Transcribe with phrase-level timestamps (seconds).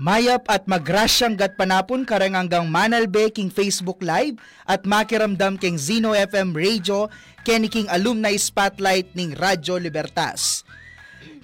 [0.00, 6.16] Mayap at magrasyang gat panapon karang hanggang Manalbe king Facebook Live at makiramdam king Zino
[6.16, 7.12] FM Radio
[7.44, 10.64] ken king Alumni Spotlight ning Radyo Libertas.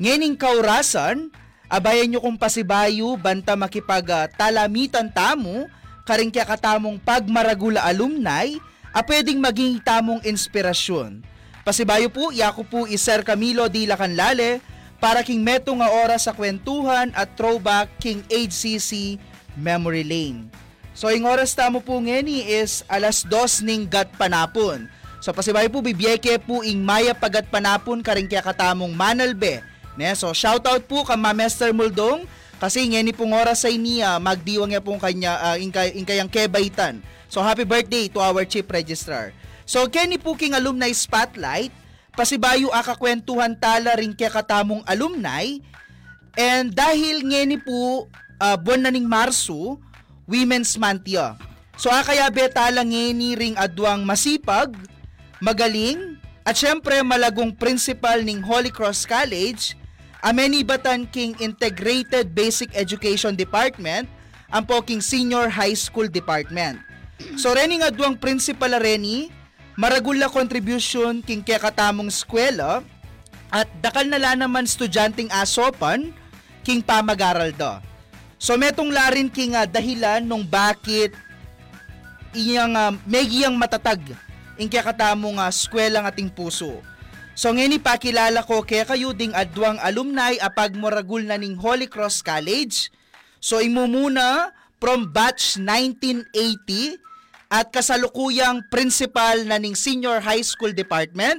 [0.01, 1.29] Ngening kaurasan,
[1.69, 5.69] abayan nyo kung pasibayo banta makipag talamitan tamo
[6.09, 8.57] karing kaya katamong pagmaragula alumni
[8.97, 11.21] a pwedeng maging tamong inspirasyon.
[11.61, 14.65] Pasibayo po, yako po iser Camilo di Lacanlale,
[14.97, 19.21] para king meto nga oras sa kwentuhan at throwback king HCC
[19.57, 20.49] Memory Lane.
[20.97, 24.89] So yung oras tamo po ngeni is alas dos ning gat panapon.
[25.21, 29.61] So pasibay po bibiyeke po ing maya pagat panapon karing kaya katamong manalbe.
[30.01, 30.13] Ne?
[30.17, 31.77] So shout out po ka Mr.
[31.77, 32.25] Muldong
[32.57, 37.05] kasi ngeni pong oras sa iniya magdiwang niya pong kanya uh, ingkay, ingkayang kebaitan.
[37.29, 39.37] So happy birthday to our chief registrar.
[39.69, 41.75] So keni po king alumni spotlight
[42.17, 45.45] pasibayo akakwentuhan tala rin kaya katamong alumni.
[46.37, 48.09] And dahil ngeni po
[48.41, 49.77] uh, buwan na ning Marso,
[50.25, 51.37] Women's Month ya.
[51.77, 54.73] So akaya betala ngeni ring adwang masipag,
[55.45, 59.77] magaling, at syempre malagong principal ning Holy Cross College,
[60.25, 64.09] ameni batan king Integrated Basic Education Department,
[64.49, 66.81] ang po king Senior High School Department.
[67.37, 69.29] So rening adwang principal reni,
[69.77, 72.81] maragula contribution king kaya katamong eskwela
[73.53, 76.11] at dakal na naman estudyanteng asopan
[76.67, 77.73] king pamagaral do.
[78.41, 81.15] So metong larin king uh, dahilan nung bakit
[82.33, 84.03] iyang uh, megiyang matatag
[84.57, 86.81] ing kaya katamong uh, eskwela ng ating puso.
[87.37, 92.25] So ngeni pakilala ko kaya kayo ding adwang alumni apag moragul na ning Holy Cross
[92.25, 92.89] College.
[93.45, 97.06] So imumuna from batch 1980
[97.47, 101.39] at kasalukuyang principal na ning Senior High School Department,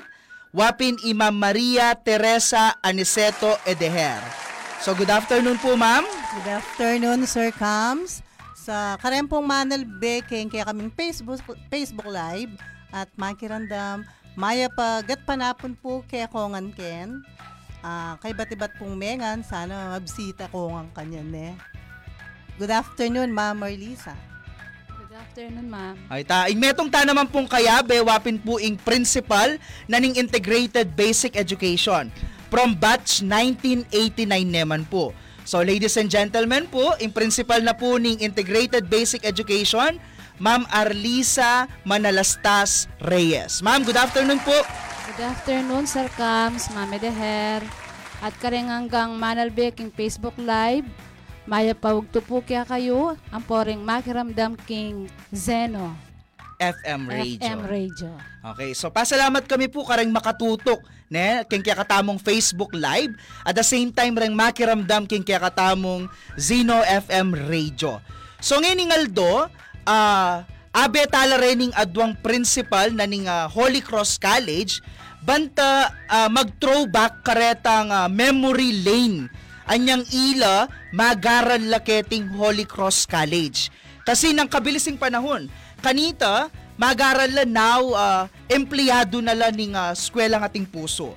[0.56, 4.19] wapin Imam Maria Teresa Aniceto Edeher.
[4.79, 6.07] So good afternoon po ma'am.
[6.40, 8.23] Good afternoon Sir Cams.
[8.56, 11.40] Sa Karempong Manal Beking kaya kaming Facebook
[11.72, 12.51] Facebook Live
[12.91, 14.07] at makirandam
[14.38, 17.19] maya pa gat panapon po kaya kongan ken.
[17.84, 21.56] Uh, kay batibat pong mengan sana mabisita ko ang kanyan ne.
[22.57, 24.37] Good afternoon Ma'am Marlisa
[25.38, 25.96] afternoon, ma'am.
[26.09, 31.38] Ay ta, metong ta naman pong kayabe wapin po ing principal na ning Integrated Basic
[31.38, 32.09] Education
[32.50, 35.14] from batch 1989 naman po.
[35.46, 40.02] So ladies and gentlemen po, ing principal na po ning Integrated Basic Education,
[40.42, 43.62] Ma'am Arlisa Manalastas Reyes.
[43.62, 44.58] Ma'am, good afternoon po.
[45.06, 47.62] Good afternoon, Sir Cams, Ma'am Edeher,
[48.25, 50.90] at kareng hanggang Manalbek ing Facebook Live
[51.47, 51.72] Maya
[52.44, 55.96] kaya kayo ang poring makiramdam king Zeno.
[56.59, 57.40] FM Radio.
[57.40, 58.09] FM Radio.
[58.52, 63.16] Okay, so pasalamat kami po karang makatutok ne king kaya katamong Facebook Live
[63.47, 68.03] at the same time ring makiramdam king kaya katamong Zeno FM Radio.
[68.44, 69.47] So ngayon Aldo,
[69.88, 70.44] uh,
[70.75, 74.84] abe tala rening adwang principal na ning uh, Holy Cross College
[75.24, 79.31] banta uh, mag-throwback karetang uh, memory lane
[79.67, 83.69] anyang ila magaran laketing Holy Cross College.
[84.07, 85.51] Kasi nang kabilising panahon,
[85.83, 86.47] kanita
[86.79, 91.11] magaran la now uh, empleyado na la ning uh, eskwela ng ating puso.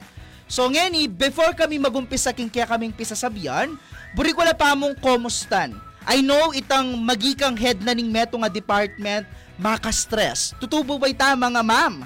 [0.50, 3.70] So ngeni, before kami magumpisa king kaya kaming pisasabihan,
[4.18, 5.78] buri ko la pa mong komustan.
[6.02, 9.28] I know itang magikang head na ning meto nga department
[9.60, 10.56] maka-stress.
[10.58, 12.02] Tutubo ba'y tama nga ma'am?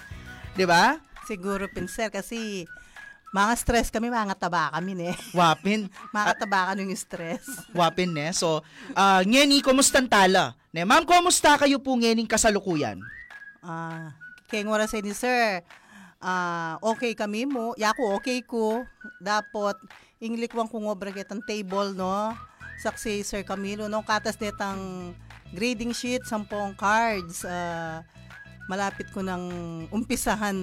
[0.52, 1.00] 'Di ba?
[1.24, 2.68] Siguro pinser kasi
[3.34, 5.10] mga stress kami, mga taba kami ne.
[5.38, 5.90] Wapin.
[6.14, 7.42] mga taba ka yung stress.
[7.78, 8.30] Wapin ne.
[8.30, 8.62] So,
[8.94, 10.54] uh, ngeni, kumusta tala?
[10.70, 13.02] Ne, ma'am, kumusta kayo po ngening kasalukuyan?
[13.58, 14.04] Ah, uh,
[14.46, 15.66] kaya ngora sa ni sir,
[16.22, 18.86] uh, okay kami mo, yako okay ko,
[19.18, 19.74] dapat
[20.22, 22.30] inglikwang kong obra getang table, no?
[22.78, 24.02] Saksi Sir Camilo, no?
[24.06, 25.14] Katas netang
[25.54, 28.02] grading sheet, sampung cards, uh,
[28.70, 29.42] malapit ko ng
[29.92, 30.56] umpisahan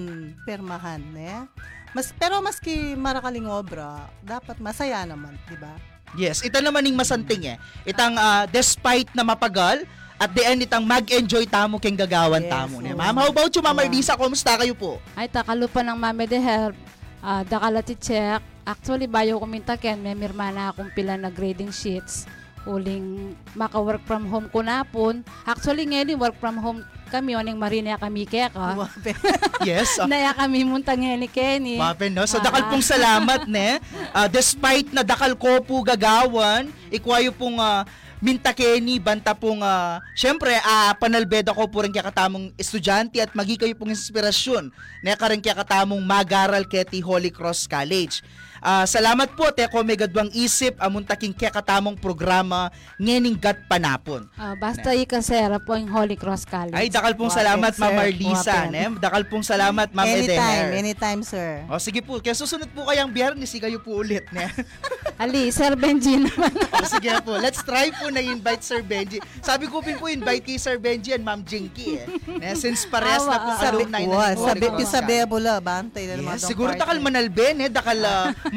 [0.45, 1.45] permahan, ne?
[1.91, 5.75] Mas pero maski marakaling obra, dapat masaya naman, 'di ba?
[6.15, 7.57] Yes, ito naman ning masanting eh.
[7.87, 9.87] Itang uh, despite na mapagal,
[10.21, 12.77] at the end itang mag-enjoy tamo keng gagawan yes, tamo.
[12.77, 12.93] Oh.
[12.93, 13.85] Ma'am, how about you, Ma'am yeah.
[13.89, 14.13] Ardisa?
[14.13, 15.01] Kumusta kayo po?
[15.17, 16.77] Ay, takalupa ng Mame de Herb.
[17.25, 18.37] Uh, dakala ti check.
[18.61, 22.29] Actually, bayo kuminta ken, may mirma na akong pila na grading sheets.
[22.63, 25.25] Uling maka-work from home ko na pun.
[25.43, 28.87] Actually ngayon work from home kami oning marina kami kaya ka.
[29.67, 29.99] Yes.
[29.99, 31.75] ah, Naya kami munta ngeni Kenny.
[31.75, 32.23] Mapen, no?
[32.23, 32.47] So, Ah.
[32.47, 33.77] dakal pong salamat, ne?
[34.09, 37.83] Ah, despite na dakal ko po gagawan, ikwayo pong ah,
[38.17, 43.35] minta Kenny, banta pong, ah, syempre, ah, panalbeda ko po rin kaya katamong estudyante at
[43.35, 44.71] magi kayo pong inspirasyon
[45.03, 48.23] na ka rin kaya katamong magaral keti Holy Cross College.
[48.61, 53.57] Ah, salamat po, te ko may gadwang isip, amon taking kaya katamong programa, ngening gat
[53.65, 54.29] panapon.
[54.37, 56.71] Ah, basta ikasera po ang Holy Cross College.
[56.71, 57.73] Ay, dakal pong salamat.
[57.73, 58.69] Ma'am Marlisa, Wapen.
[58.69, 58.83] ne?
[59.01, 60.77] Dakal pong salamat, Ma'am anytime, Edemer.
[60.77, 61.65] anytime, sir.
[61.65, 64.29] O sige po, kaya susunod po kayang biyernes, kayo po ulit.
[64.29, 64.45] Ne?
[65.21, 66.53] Ali, Sir Benji naman.
[66.77, 69.17] o sige po, let's try po na invite Sir Benji.
[69.39, 72.05] Sabi ko pin po invite kay Sir Benji and Ma'am Jinky eh.
[72.27, 75.29] Ne, since pares na po Sabi, alumni na wa, ng Holy sabi, Cross sabi, College.
[75.29, 76.81] bula, bantay na naman Yes, tong siguro party.
[76.81, 78.50] takal manalben eh, dakal uh, mabangket ang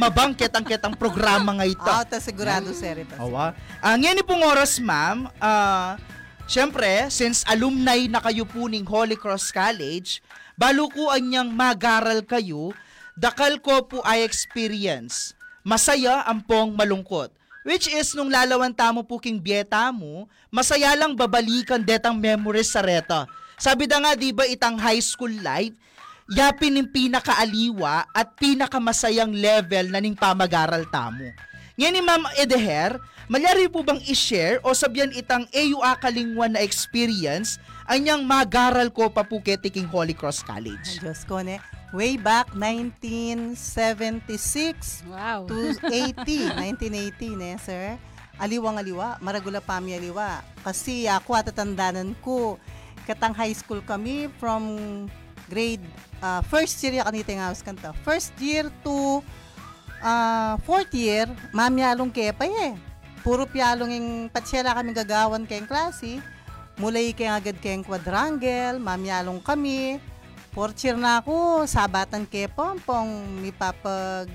[0.67, 1.87] ketang programa nga ito.
[1.87, 3.15] Ah, ta sigurado, sir, ito.
[3.17, 3.55] Awa.
[3.79, 5.95] Ang yan pong oras, ma'am, ah,
[6.51, 10.19] syempre, since alumni na kayo po ning Holy Cross College,
[10.59, 12.75] balo ko anyang magaral kayo,
[13.15, 15.33] dakal ko po ay experience.
[15.65, 17.33] Masaya ang pong malungkot.
[17.65, 22.85] Which is, nung lalawan tamo po king bieta mo, masaya lang babalikan detang memories sa
[22.85, 23.25] reta.
[23.57, 25.73] Sabi da nga, di ba, itang high school life,
[26.31, 31.29] yapin ng pinakaaliwa at pinakamasayang level na ning pamagaral tamo.
[31.75, 37.59] Ngayon ni Ma'am Edeher, malyari po bang i-share o sabyan itang AUA kalingwan na experience
[37.91, 41.03] anyang magaral ko pa po ketiking Holy Cross Ay, College?
[41.03, 41.59] Diyos ko, ne.
[41.95, 45.47] Way back 1976 wow.
[45.47, 47.99] to 80, 1980, ne, sir.
[48.35, 50.43] Aliwang aliwa, maragula pami aliwa.
[50.63, 52.59] Kasi ako at tatandanan ko,
[53.07, 55.07] katang high school kami from
[55.47, 55.85] grade
[56.25, 57.93] uh, first year ya kanita nga house kanta.
[58.01, 59.21] First year to
[60.01, 62.75] uh, fourth year, mamyalong kepay eh.
[63.21, 66.21] Puro piyalong yung patsela kami gagawan kayong klase.
[66.81, 70.01] Mulay kay agad kayong quadrangle, mamyalong kami.
[70.53, 74.29] Fourth year na ako, sabatan kay pompong mipapag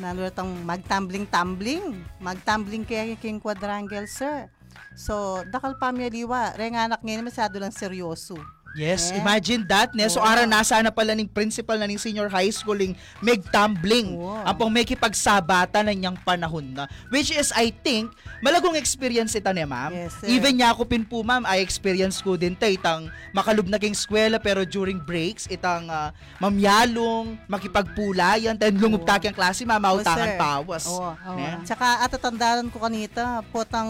[0.00, 1.94] nalulatang magtumbling-tumbling.
[2.18, 4.48] Magtumbling kaya kayong quadrangle, sir.
[4.96, 8.36] So, dakal pamiliwa, reng anak ngayon masyado lang seryoso.
[8.72, 9.20] Yes, Eh?
[9.20, 9.92] imagine that.
[9.92, 10.08] Ne?
[10.08, 10.24] So, Oo.
[10.24, 14.16] ara nasa na pala ng principal na ng senior high school ng Meg Tumbling.
[14.16, 14.40] Oo.
[14.40, 16.84] Ang pong may kipagsabata na niyang panahon na.
[17.08, 18.08] Which is, I think,
[18.40, 19.92] malagong experience ita ni ma'am.
[19.92, 20.26] Yes, sir.
[20.26, 23.92] Even niya ako pin po, ma'am, I experience ko din ta itang makalub na king
[23.92, 26.08] eskwela pero during breaks, itang uh,
[26.40, 30.40] mamyalong, makipagpulayan, then lungup taki ang klase, mamautangan Oo, sir.
[30.40, 30.84] pawas.
[30.88, 31.32] Oo.
[31.36, 31.60] Ne?
[31.62, 33.88] Tsaka atatandaan ko kanita, potang,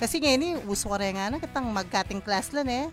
[0.00, 2.86] kasi ngayon uso ka rin nga na, katang magkating class lang eh.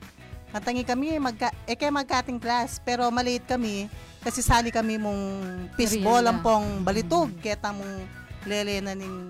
[0.49, 3.85] Katangi kami, magka, eh kaya magkating class, pero maliit kami,
[4.19, 5.21] kasi sali kami mong
[5.77, 7.93] fishball ang pong balitog, kaya mong
[8.49, 9.29] lele na ning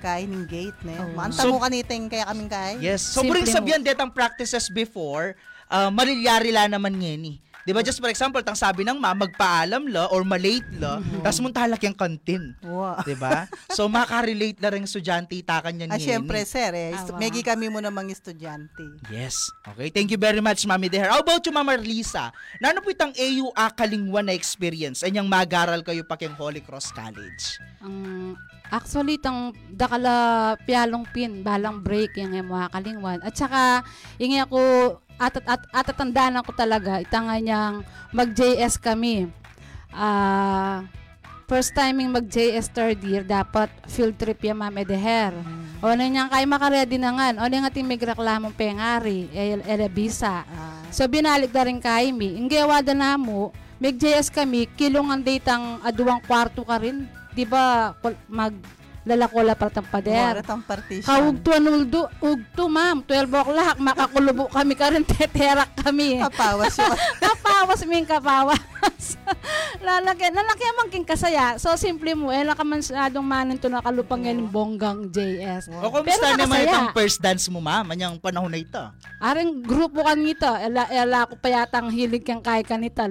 [0.00, 0.96] kay ning gate ne.
[1.00, 1.16] Oo.
[1.16, 2.72] Maanta So- mo kaniting kaya kaming kay.
[2.80, 3.00] Yes.
[3.04, 5.36] So, buring sabihan detang practices before,
[5.68, 7.40] uh, marilyari la naman ngeni.
[7.60, 7.80] Di ba?
[7.80, 11.20] Just for example, tang sabi ng ma, magpaalam la or malate la, Mm-hmm.
[11.20, 12.56] tas muntalak yung kantin.
[12.60, 13.00] Wow.
[13.02, 13.44] Di ba?
[13.68, 16.92] So, makarelate na rin estudyante itakan yan Ah, syempre, sir, eh.
[16.92, 17.20] Estu- Awa.
[17.20, 18.84] Megi kami mo namang estudyante.
[19.08, 19.36] Yes.
[19.64, 19.88] Okay.
[19.90, 21.08] Thank you very much, Mami Deher.
[21.08, 22.32] How about you, Mama Lisa?
[22.58, 25.00] Nano po itang AU Akalingwan na experience?
[25.00, 27.44] Anyang magaral kayo pa keng Holy Cross College?
[27.80, 28.36] Ang
[28.66, 30.14] actually tang dakala
[30.60, 33.82] pialong pin balang break yung mga kalingwan at saka
[34.14, 34.60] ingi ako
[35.20, 39.28] at at atatandaan ko talaga itanga niyang mag JS kami.
[39.92, 40.88] Ah
[41.44, 45.36] first timing mag JS third year dapat field trip ya ma'am Edeher.
[45.84, 47.44] O na niyang kay makaredy na nga.
[47.44, 52.38] O na nga timig reklamong pengari el elebisa Ah, So binalik na rin kay mi.
[52.38, 53.50] Ang gawa da na mo,
[53.82, 57.06] may JS kami, kilong ang datang aduwang kwarto ka rin.
[57.34, 57.94] Di ba
[58.26, 58.54] mag
[59.10, 60.38] lalakola para tang pader.
[60.38, 61.06] Mora tang partition.
[61.06, 66.22] Kaugtuan uldo, ugto ma'am, 12 o'clock, makakulubo kami ka rin, teterak kami.
[66.22, 66.94] Kapawas yun.
[67.26, 68.62] kapawas min kapawas.
[69.86, 71.58] lalaki, lalaki amang king kasaya.
[71.58, 75.68] So simple mo, eh nakamansadong manin to nakalupang yan bonggang JS.
[75.82, 77.90] O kumusta Pero naman itang first dance mo, ma'am?
[77.90, 78.82] Anyang panahon na ito?
[79.18, 83.10] Aring grupo kanita, ela, ela ko pa yatang hilig kang kay kanita.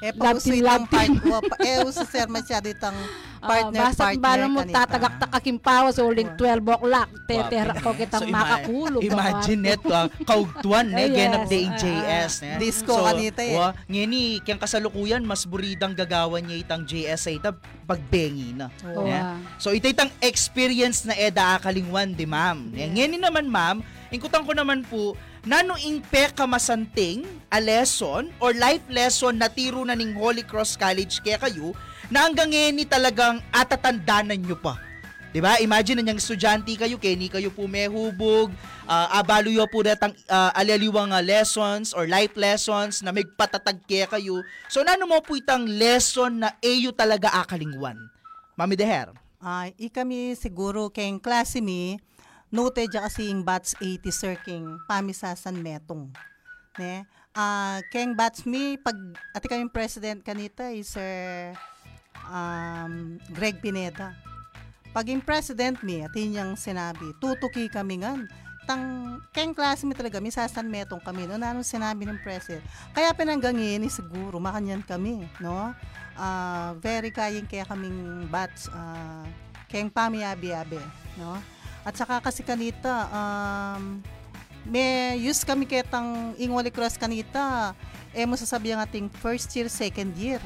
[0.00, 2.96] Eh, Love pauso team, itang love part, eh, uso sir masyado itang
[3.40, 8.28] partner, Ah, basta partner bala mo tatagaktak aking pawas uling 12 o'clock tetera ko kitang
[8.28, 11.08] ima- makakulog Imagine net, uh, kaugtuan, ne,
[11.46, 12.32] day Ah, JS.
[12.44, 12.54] Ne?
[12.60, 13.56] Disco kanita eh.
[13.56, 17.50] wa, ngeni, kiyang kasalukuyan, mas buridang gagawan niya itang JS sa ita,
[17.84, 18.68] pagbengi na.
[18.92, 19.16] Oo, Ne?
[19.16, 19.36] ah.
[19.56, 22.70] So, ito itang experience na eda akalingwan, di ma'am.
[22.70, 22.92] Yeah.
[22.92, 23.80] Ngeni naman, ma'am,
[24.10, 29.96] ingkutan ko naman po, nano ingpe kamasanting a lesson or life lesson na tiro na
[29.96, 31.72] ning Holy Cross College kaya kayo
[32.12, 34.76] na hanggang ngeni talagang atatandanan nyo pa.
[35.30, 35.56] 'Di ba?
[35.62, 38.50] Imagine na niyang estudyante kayo, keni kayo po may hubog,
[38.84, 44.10] uh, abaluyo po datang uh, alaliwang uh, lessons or life lessons na may patatag kaya
[44.10, 44.42] kayo.
[44.66, 47.96] So nano mo po itang lesson na ayo talaga akalingwan.
[48.58, 49.14] Mami Deher.
[49.40, 51.96] Ay, ikami siguro keng klase mi,
[52.50, 56.10] note dya kasi yung bats 80 sir king pamisasan metong.
[56.78, 57.06] Ne?
[57.30, 58.98] Ah, keng bats mi pag
[59.34, 61.54] ati kami president kanita is sir
[62.26, 64.14] um, Greg Pineda.
[64.90, 68.26] Pag yung president mi, atin niyang sinabi, tutuki kami ngan.
[68.66, 71.38] Tang, keng klase mi talaga, misasan metong kami, no?
[71.38, 72.66] Nanong sinabi ng president.
[72.90, 75.70] Kaya pinanggangin, eh, siguro, makanyan kami, no?
[76.18, 79.22] Ah, very kayang kaya kaming bats, ah,
[79.70, 80.82] keng pamiyabi-yabi,
[81.22, 81.38] no?
[81.84, 84.04] At saka kasi kanita, um,
[84.68, 87.72] may use kami ketang ingwali cross kanita,
[88.12, 90.42] eh mo sasabi ang ating first year, second year.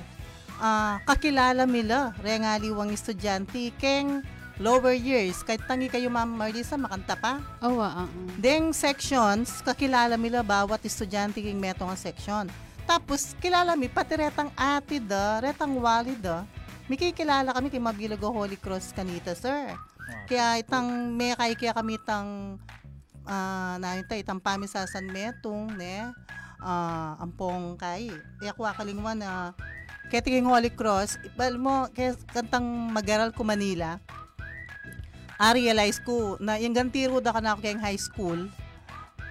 [0.62, 4.22] Ah, kakilala mila, rengaliwang estudyante, keng
[4.62, 7.42] lower years, kahit tangi kayo Ma'am Marlisa, makanta pa.
[7.58, 8.08] Oh, ah, ah.
[8.38, 12.46] Deng sections, kakilala mila bawat estudyante king metong ang section.
[12.86, 16.46] Tapos, kilala mi, pati retang ati da, retang wali da.
[16.86, 19.72] May kikilala kami kay Mabilago Holy Cross kanita, sir.
[20.24, 22.58] Kaya itang may kay kaya kami itang
[23.24, 26.12] ah na ita itang pamisasan metong ne
[26.60, 28.12] ah ampong kay.
[28.40, 29.52] Kaya ko akalingwan na
[30.12, 34.00] kaya tingin Holy Cross, ibal mo kaya kantang magaral ko Manila.
[35.40, 38.46] I realize ko na yung gantiro da ka na ako kayong high school,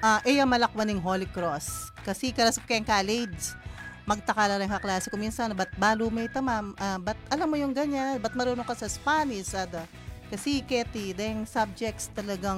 [0.03, 1.93] ah eh yung malakwan ng Holy Cross.
[2.03, 3.55] Kasi karas ko kayong college,
[4.03, 8.19] magtakala rin kaklase ko minsan, ba't balo may tamam, ah, ba't alam mo yung ganyan,
[8.19, 9.87] ba't marunong ka sa Spanish, ada.
[10.33, 12.57] Kasi keti, deng subjects talagang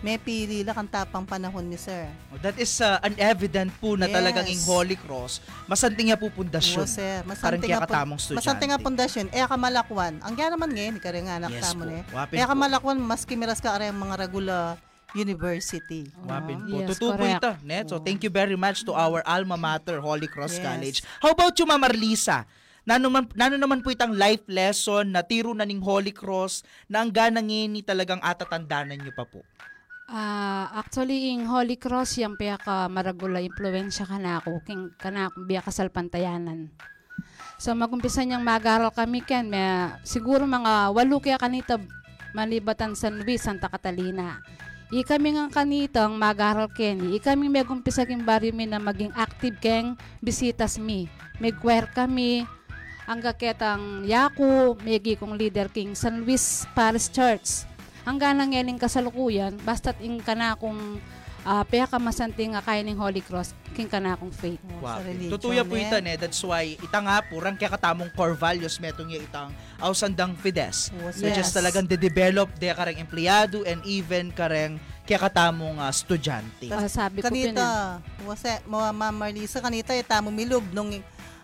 [0.00, 2.08] may pili lang ang tapang panahon ni sir.
[2.28, 4.16] Oh, That is uh, an evident po na Yes.
[4.16, 6.84] talagang ing Holy Cross, masanting nga po pundasyon.
[6.84, 7.20] Oo, sir.
[7.20, 8.40] Parang Masanting nga katamong estudyante.
[8.40, 9.26] Masanting nga pundasyon.
[9.32, 10.14] Eh, kamalakwan.
[10.20, 12.00] Ang gaya naman ngayon, ikaw rin nga anak Yes tamo eh.
[12.32, 14.76] Eh, kamalakwan, mas kimiras ka aray ang mga regula
[15.12, 16.08] university.
[16.20, 16.76] Wapin po.
[16.80, 17.40] Yes, Totoo po correct.
[17.40, 17.50] ito.
[17.64, 17.84] Net.
[17.88, 20.64] So, thank you very much to our alma mater, Holy Cross Yes.
[20.64, 20.98] College.
[21.20, 22.44] How about you, Ma'am Marlisa?
[22.84, 27.00] Nano, man, nano naman po itang life lesson na tiro na ning Holy Cross na
[27.00, 29.40] ang ganang ni talagang atatandanan niyo pa po.
[30.04, 35.08] Ah, actually, ing Holy Cross, yung piya ka maragula impluensya ka na ako, king ka
[35.08, 36.68] na ako biya kasal pantayanan.
[37.56, 41.80] So, magumpisa niyang mag-aral kami ken, may, siguro mga walo kaya kanita
[42.36, 44.44] malibatan San Luis, Santa Catalina.
[44.92, 49.14] I kami nga kanitang mag-aral ken, i kami may gumpisa king baryo mi na maging
[49.16, 51.08] active keng bisitas mi.
[51.40, 52.44] May choir kami,
[53.04, 57.68] ang gaketang Yaku, may kong leader king San Luis Parish Church
[58.04, 61.00] hanggang nangyaling kasalukuyan, basta't ing kana kung
[61.44, 64.60] uh, paya ka masanting nga kaya ng Holy Cross, king kana kong faith.
[64.80, 65.00] Wow.
[65.32, 65.88] Tutuya po eh.
[65.88, 66.16] ito, ne.
[66.20, 70.92] That's why, ita nga po, rang kaya katamong core values, metong yung itang ausandang fides.
[71.00, 71.56] Oo, Which is yes.
[71.56, 76.72] talagang de-develop de kareng empleyado and even kareng kaya katamong ah, estudyante.
[76.72, 80.92] Ah, sabi ko kanita, wase, mo Ma'am Marlisa, kanita, itamo milog nung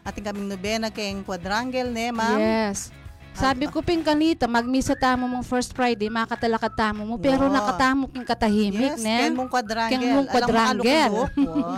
[0.02, 2.38] ating kaming nobena kayong quadrangle, ne, ma'am?
[2.38, 2.90] Yes.
[3.30, 7.54] Sabi ko pin kanita, magmisa tamo mong first Friday, makatalakad tamo mo, pero Wow.
[7.54, 9.16] nakatamo king katahimik, Yes, ne?
[9.22, 9.94] ken mong quadrangle.
[9.96, 10.82] Ken mong quadrangle.
[10.82, 11.24] Alam mo,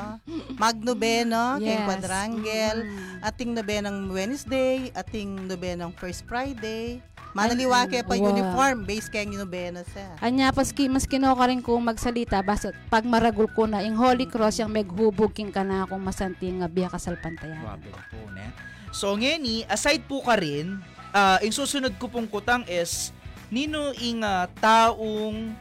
[0.62, 1.84] Magnobena, ken Yes.
[1.86, 2.78] quadrangle.
[2.88, 3.28] Mm.
[3.28, 7.04] Ating nobenang Wednesday, ating nobenang first Friday.
[7.32, 8.28] Manaliwa kaya pa Wow.
[8.28, 10.04] uniform, base kaya yung nobena sa.
[10.20, 14.60] Anya paski mas kinoka rin kong magsalita basta pag maragul ko na ing Holy Cross
[14.60, 17.56] yung meghubog king kana akong masanting nga biya kasal pantayan.
[17.64, 18.52] Grabe po, ne.
[18.92, 20.76] So, ngeni, aside po ka rin,
[21.10, 23.16] ah, yung susunod ko pong kutang is,
[23.48, 25.56] nino ing ah, taong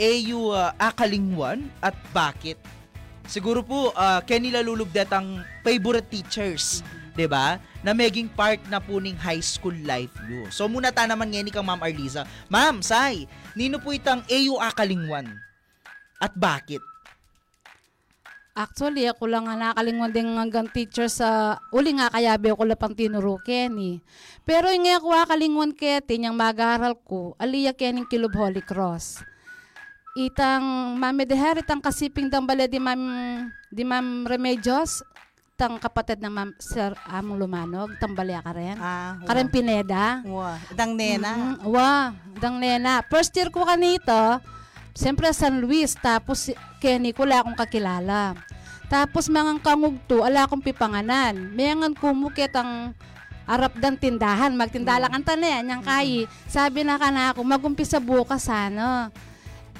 [0.00, 2.56] AU ah, akalingwan at bakit?
[3.30, 6.82] Siguro po, uh, kaya nila lulubdet ang favorite teachers,
[7.14, 7.58] 'di ba?
[7.80, 10.48] Na maging part na po ning high school life nyo.
[10.52, 12.28] So muna ta naman ngeni kang Ma'am Arliza.
[12.52, 13.24] Ma'am, say,
[13.56, 15.26] nino po itang AU akalingwan?
[16.20, 16.84] At bakit?
[18.50, 23.38] Actually, ako lang nga nakalingon din hanggang teacher sa uli nga kayabi ako lapang tinuro
[23.40, 24.02] Kenny.
[24.42, 29.22] Pero yung ako akalingon kete niyang mag-aral ko, aliya kening Kilob Holy Cross.
[30.18, 33.00] Itang Mami Deher, itang kasiping dang bala di Ma'am,
[33.70, 35.00] di Ma'am Remedios,
[35.60, 38.80] tang kapatid ng Ma'am Sir Among Lumanog, tang balya ka rin.
[38.80, 40.24] Ah, Karen Pineda.
[40.24, 40.56] Wow.
[40.72, 41.36] Dang nena.
[41.36, 43.04] Mm, wa, dang nena.
[43.04, 44.40] First year ko kanito,
[44.96, 46.48] siyempre San Luis, tapos
[46.80, 48.40] Kenny ko wala akong kakilala.
[48.88, 51.52] Tapos mga kangugto, ala akong pipanganan.
[51.52, 52.96] Mayangan kumukit ang
[53.44, 56.24] arap dan tindahan, magtindala kan tanan, yang kayi.
[56.48, 59.12] Sabi na ka na ako, magumpisa bukas ano.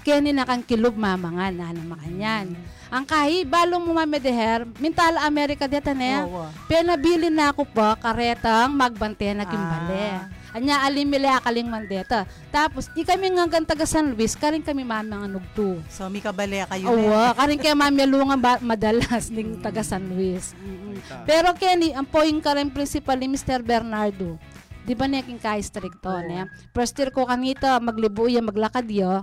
[0.05, 2.53] Kenny na kang kilog mamangan, ano makanyan.
[2.53, 2.80] Mm.
[2.91, 6.51] Ang kahi, balo mo mamedeher, mintala Amerika deta na Oo.
[6.67, 9.95] Pinabili na ako pa karetang magbante na kimbali.
[9.95, 10.27] Ah.
[10.51, 12.27] Anya alimile akaling mandeta.
[12.51, 15.79] Tapos, i kami nga taga San Luis, karing kami mami nga nugto.
[15.87, 17.31] So, may kabali kayo Oo, na.
[17.39, 20.51] karing kaya mami alungan ba, madalas ning taga San Luis.
[20.59, 20.99] Mm-mm.
[21.23, 23.63] Pero Kenny, ang point ka rin principal ni Mr.
[23.63, 24.35] Bernardo.
[24.83, 26.27] Di ba niya king ka-stricto Oo.
[26.27, 26.51] niya?
[26.75, 29.23] First year ko kanita, maglibo iya, maglakad yo.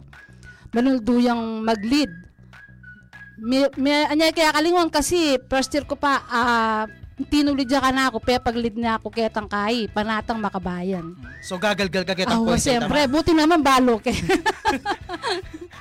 [0.71, 2.11] Manuldo yung mag-lead.
[3.37, 6.83] May, may, anya kaya kalingon kasi first year ko pa, ah,
[7.29, 11.17] tinulid ka na ako, pe pag-lead na ako kaya tangkay, panatang makabayan.
[11.41, 12.61] So gagalgal ka kitang Oo, point.
[12.61, 14.13] siyempre, buti naman balo ke.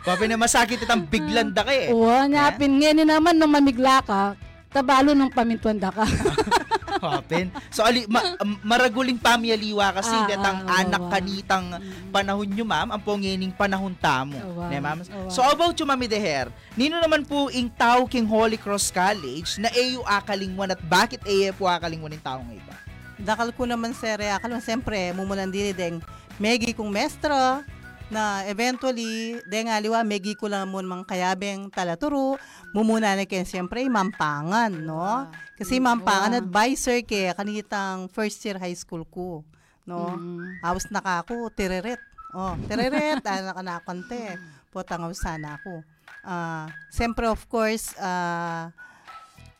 [0.00, 1.92] Papi na masakit itang biglan da ka eh.
[1.92, 2.80] Oo, nyapin.
[2.80, 4.32] Ngayon naman nung mamigla ka,
[4.72, 6.04] tabalo nung pamintuan da ka.
[6.98, 7.46] Papin.
[7.68, 11.10] So ali ma, um, maraguling pamiyaliwa kasi Ah, datang ah, anak oo.
[11.10, 11.66] kanitang
[12.08, 14.36] panahon nyo ma'am, ang pongining panahon tamo.
[14.38, 15.04] Oo, Ne, ma'am?
[15.04, 15.28] oo.
[15.28, 19.68] So about you mami deher, nino naman po ing tao king Holy Cross College na
[19.70, 21.20] AU akalingwan at bakit
[21.54, 22.72] po akalingwan ng tao nga ito?
[23.16, 26.04] Dakal ko naman sir, eh, akala mo siyempre, mumulan dili deng
[26.36, 27.64] megi kong mestra,
[28.06, 32.38] na eventually, deng aliwa, megi ko lang mo mang kayabeng talaturo,
[32.70, 35.26] mumuna na kayo siyempre, mampangan, no?
[35.58, 36.40] Kasi mampangan Wow.
[36.46, 39.42] advisor kay kanitang first year high school ko,
[39.82, 40.14] no?
[40.14, 40.62] Mm.
[40.62, 41.98] Awas na ka ako, tireret.
[42.36, 44.38] Oh, tireret, anak na kante.
[44.70, 45.80] Potang sana ako.
[46.20, 48.68] Ah, siyempre of course, ah,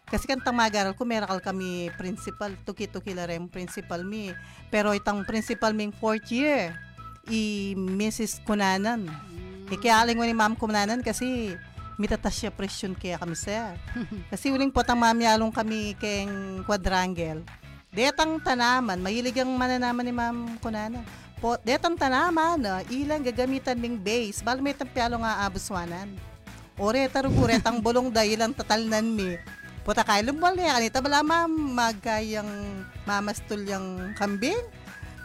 [0.06, 4.30] kasi kantang mag-aral ko, meron kami principal, tuki-tuki la rin principal mi.
[4.70, 6.78] Pero itang principal ming fourth year,
[7.30, 8.42] i Mrs.
[8.46, 9.10] Kunanan.
[9.66, 11.58] E kaya aling ni Ma'am Kunanan kasi
[11.98, 13.74] mitatas siya presyon kaya kami sir.
[14.32, 17.42] kasi uling po tang mamyalong kami keng quadrangle.
[17.90, 21.02] Detang tanaman, mahilig ang mananaman ni Ma'am Kunanan.
[21.40, 26.12] Po, detang tanaman, ah, ilang gagamitan ming base, bal may tampyalo nga abuswanan.
[26.76, 29.36] Ore tarugure tang bolong dahilan tatalnan mi.
[29.86, 32.50] Puta kay lumbal niya kanita bala ma'am magkayang
[33.06, 34.58] mamastul yung kambing.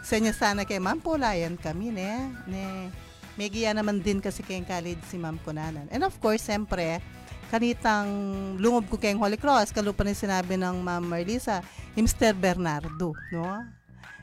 [0.02, 2.34] Sa niya sana kay ma'am pulayan kami ne.
[2.50, 2.90] Ne.
[3.38, 5.88] Megiya naman din kasi kay college si ma'am kunanan.
[5.88, 7.00] And of course, siyempre,
[7.48, 8.10] kanitang
[8.58, 11.64] lungob ko kay Holy Cross, kalupa ni sinabi ng ma'am Marlisa,
[11.96, 12.36] Mr.
[12.36, 13.62] Bernardo, no?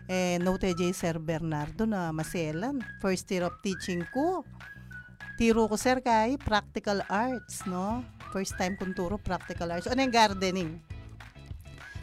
[0.10, 0.90] Eh, note J.
[0.92, 2.82] Sir Bernardo na maselan.
[2.98, 4.42] First year of teaching ko
[5.40, 8.04] tiro ko sir kay practical arts, no?
[8.36, 9.88] First time kong turo practical arts.
[9.88, 10.84] Ano yung gardening?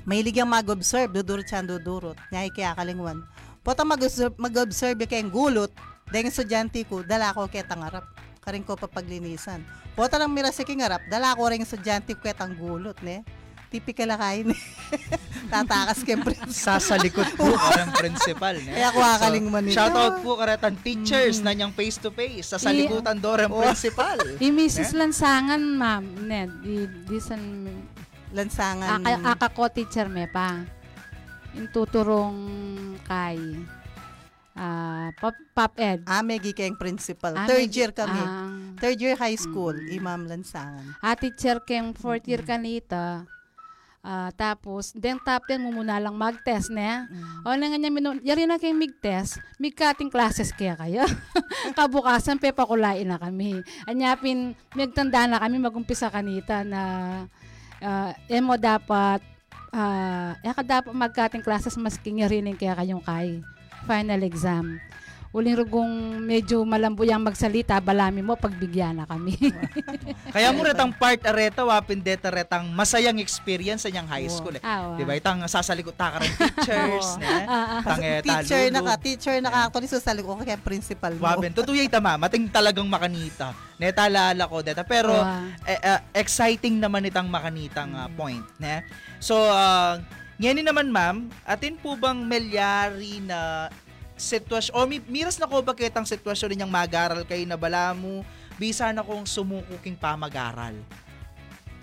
[0.08, 2.16] Mahilig yung mag-observe, dudurot siya dudurot.
[2.32, 3.28] Nyay kaya kalingwan.
[3.66, 5.72] Pota mag-observe, mag-observe yung kayong gulot,
[6.06, 8.06] dahil estudyante ko, dala ko kaya tangarap.
[8.38, 9.58] Karing ko papaglinisan.
[9.98, 13.26] Pota lang mira sa kingarap, dala ko rin estudyante ko kaya gulot, ne?
[13.66, 14.54] Typical na kain.
[15.50, 16.78] Tatakas kay principal.
[16.78, 18.54] Sasalikot po karang principal.
[18.62, 18.70] Ne?
[18.70, 19.74] Kaya ko akalingwan nito.
[19.74, 23.66] Shout out po karatan teachers na niyang face to face sa salikutan do rin Oh.
[23.66, 24.14] principal.
[24.40, 24.94] Di Mrs.
[24.94, 27.42] Lansangan, ma'am, ne, di, di san,
[28.30, 29.02] Lansangan.
[29.02, 30.62] aka, aka ko teacher me pa.
[31.56, 32.36] Yung tuturong
[33.02, 33.40] kay,
[34.52, 36.04] ah, pop, pop ed.
[36.04, 37.32] Ah, may gikeng principal.
[37.32, 38.20] Ah, Third year kami.
[38.20, 41.00] ah, Third year high school, Imam Lansangan.
[41.00, 43.24] ah, teacher keng fourth year kanita.
[44.00, 47.10] Ah, tapos, then top 10 mo muna lang mag-test ne.
[47.42, 51.02] O na nga niya, minun, yari na kayong mig-test, mig-cutting classes kaya kayo.
[51.74, 53.58] Kabukasan, pe pakulain na kami.
[53.82, 56.82] Anyapin, magtanda na kami, magumpisa kanita na
[57.82, 59.18] uh, emo dapat,
[59.72, 63.40] uh, eka dapat mag-cutting classes, mas kingarinig kaya kayong kay
[63.86, 64.78] final exam.
[65.36, 69.36] Uling rugong medyo malambuyang magsalita, balami mo, pagbigyan na kami.
[70.34, 74.64] Kaya mo retang part areta wapin deta retang masayang experience sa niyang high school eh.
[74.64, 74.96] Awa.
[74.96, 75.12] Di ba?
[75.12, 77.36] Itang sasalikot ta ka teachers, ne?
[77.84, 81.28] Tang eh, teacher na ka, teacher na ka actually susalik ko kaya principal mo.
[81.28, 83.52] Wapin, tutuyay tama, mating talagang makanita.
[83.76, 84.88] Neta alala ko deta.
[84.88, 85.12] Pero
[85.68, 88.46] eh, eh, exciting naman itang makanitang ah, point.
[88.56, 88.80] Ne?
[89.18, 90.00] So, uh,
[90.36, 93.72] ngayon naman ma'am, atin po bang melyari na
[94.16, 98.24] sitwasyon, o mi, miras na ko ba kitang sitwasyon ninyang magaral kayo na bala mo,
[98.60, 100.76] bisa na kong sumukuking pamagaral.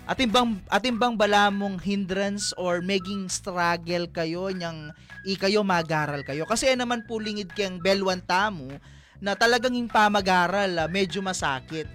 [0.04, 4.92] Atin bang, atin bang bala mong hindrance or making struggle kayo nyang
[5.24, 6.44] ikayo magaral kayo?
[6.44, 8.68] Kasi eh naman po lingid kang belwan tamo
[9.16, 11.88] na talagang yung pamagaral ah, medyo masakit.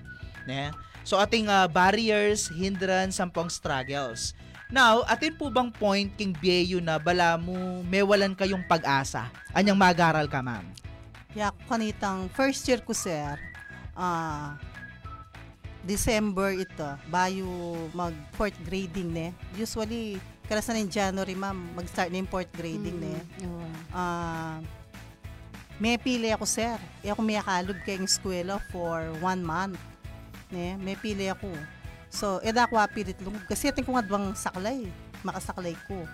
[0.50, 0.74] Ne?
[1.06, 4.34] So ating ah, barriers, hindrance, sampong struggles.
[4.70, 9.26] Now, atin po bang point king Bieyo na bala mo mewalan kayong pag-asa?
[9.50, 10.62] Anyang magaral ka, ma'am?
[11.34, 13.38] Ya kanitang first year ko sir,
[13.94, 14.58] ah
[15.86, 17.46] December ito, bayo
[17.98, 19.28] mag fourth grading ne.
[19.58, 23.16] Usually, karasan in January ma'am, mag-start na yung fourth grading ne.
[23.46, 23.66] Awa.
[23.94, 24.56] Ah
[25.80, 26.76] may pili ako sir.
[27.00, 29.80] E ako may akalob kayong eskwela for one month.
[30.52, 31.48] Ne, may pili ako.
[32.10, 33.46] So, eda ako apilit lungod.
[33.46, 34.90] Kasi ating kung adwang saklay,
[35.22, 36.06] makasaklay ko.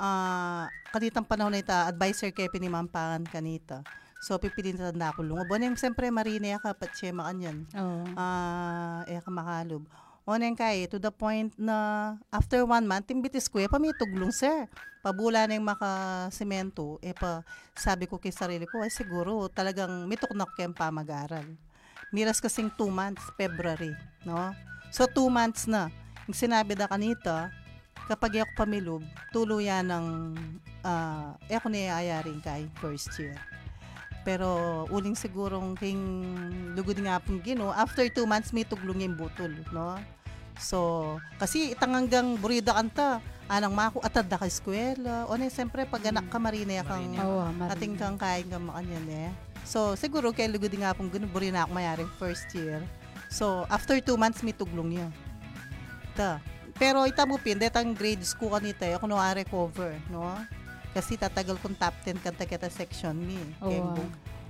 [0.00, 0.64] ah
[0.96, 3.84] kanitang panahon na ita, advisor kay pinimampangan kanita.
[4.20, 5.48] So, pipilin sa tanda ko lungo.
[5.48, 7.64] Boneng, siyempre, marina ka, patse makanyan.
[7.72, 8.04] Oo.
[8.20, 9.88] Ah, eh, ka makalob.
[10.28, 14.68] Oneng kay, to the point na after one month, imbitis ko, eh, pamituglong, sir.
[15.00, 17.40] Pabula na yung makasemento, eh, pa,
[17.72, 21.48] sabi ko kay sarili ko, eh, siguro, talagang mitok na ko kayong pamag-aral.
[22.12, 23.96] Miras kasing two months, February,
[24.28, 24.52] no?
[24.90, 25.88] So, two months na.
[26.26, 27.50] Yung sinabi na kanita,
[28.10, 30.06] kapag ako pamilob, tuluyan ng,
[31.46, 33.38] eh, ako niyayaring kay first year.
[34.26, 35.96] Pero uling sigurong king
[36.76, 39.96] lugod nga pong gino, after two months may tuglong yung butol, no?
[40.60, 45.24] So, kasi itang hanggang burida kanta, anang mako atad da ka eskwela.
[45.24, 47.16] O na, siyempre, pag anak ka, marina kang
[47.72, 49.30] ating kang kain ka makanyan eh.
[49.64, 52.84] So, siguro kay lugod nga pong gino, buri na ako mayaring first year.
[53.30, 55.08] So, after two months, may tuglong niya.
[56.18, 56.42] Ta.
[56.74, 60.34] Pero ita mo pin, detang grades ko kanita, eh, ako no recover, no?
[60.90, 63.38] Kasi tatagal kong top 10 kanta kita section ni.
[63.62, 63.70] Oo.
[63.70, 63.80] Kaya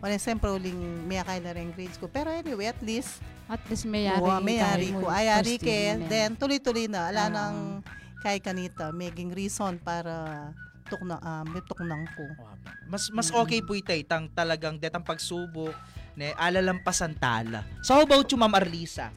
[0.00, 2.08] wala siyempre uling may akay na rin grades ko.
[2.08, 4.22] Pero anyway, at least, At least may yari.
[4.22, 5.10] Oo, may yari ko.
[5.10, 5.78] Ayari first ke.
[5.98, 6.06] na.
[6.06, 7.10] Then, tuloy-tuloy na.
[7.10, 7.34] Ala Oo.
[7.34, 7.56] nang
[8.22, 8.94] kay kanita.
[8.94, 10.48] Maging reason para
[10.86, 12.24] tukna, um, may tuknang ko.
[12.86, 15.74] Mas mas okay po ito itang talagang detang pagsubok
[16.18, 17.66] ne alalampasan tala.
[17.82, 19.10] So how about you Ma'am Arlisa?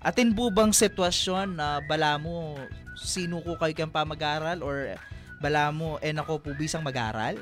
[0.00, 2.56] Atin po bang sitwasyon na bala mo
[2.96, 4.96] sino ko kayo kang pamag-aral or
[5.40, 7.36] bala mo eh nako po bisang mag-aral?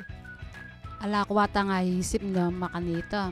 [0.98, 3.30] ala ko wata nga isip nga makanita.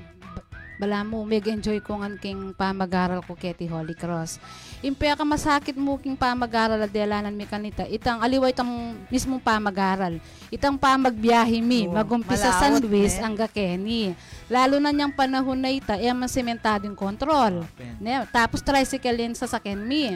[0.76, 4.36] Ba- Bala mo, meg enjoy ko nga king pamag-aral ko keti Holy Cross.
[4.84, 7.88] Impea ka masakit mo king pamag-aral at delanan mi kanita.
[7.88, 10.20] Itang aliwa itang mismong pamag-aral.
[10.46, 13.24] Itang pamagbiyahe mi, Oo, magumpisa San malawot, Luis ne?
[13.24, 14.02] ang Gakeni.
[14.46, 17.64] Lalo na niyang panahon na ita, eh masementadong kontrol.
[17.96, 20.12] Ne, tapos tricycle yan sa sakin mi.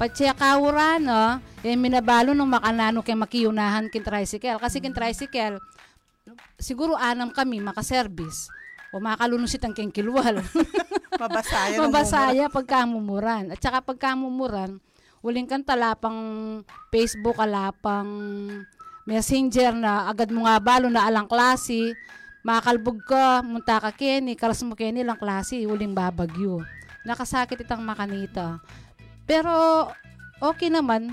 [0.00, 4.56] Patsya kawura, no, eh minabalo nung makanano kay makiyunahan kin tricycle.
[4.56, 5.60] Kasi kin tricycle,
[6.56, 8.48] siguro anam kami makaservice.
[8.92, 10.44] O makalunusit ang king kilwal.
[11.16, 11.76] Mabasaya.
[11.82, 13.56] Mabasaya pagkamumuran.
[13.56, 14.76] At saka pagkamumuran,
[15.24, 16.60] uling kan talapang
[16.92, 18.06] Facebook, alapang
[19.08, 21.96] messenger na agad mo nga balo na alang klase,
[22.44, 26.60] makalbog ka, munta ka keni, karas mo keni lang klase, uling babagyo.
[27.08, 28.62] Nakasakit itang makanita.
[29.26, 29.88] Pero
[30.38, 31.10] okay naman,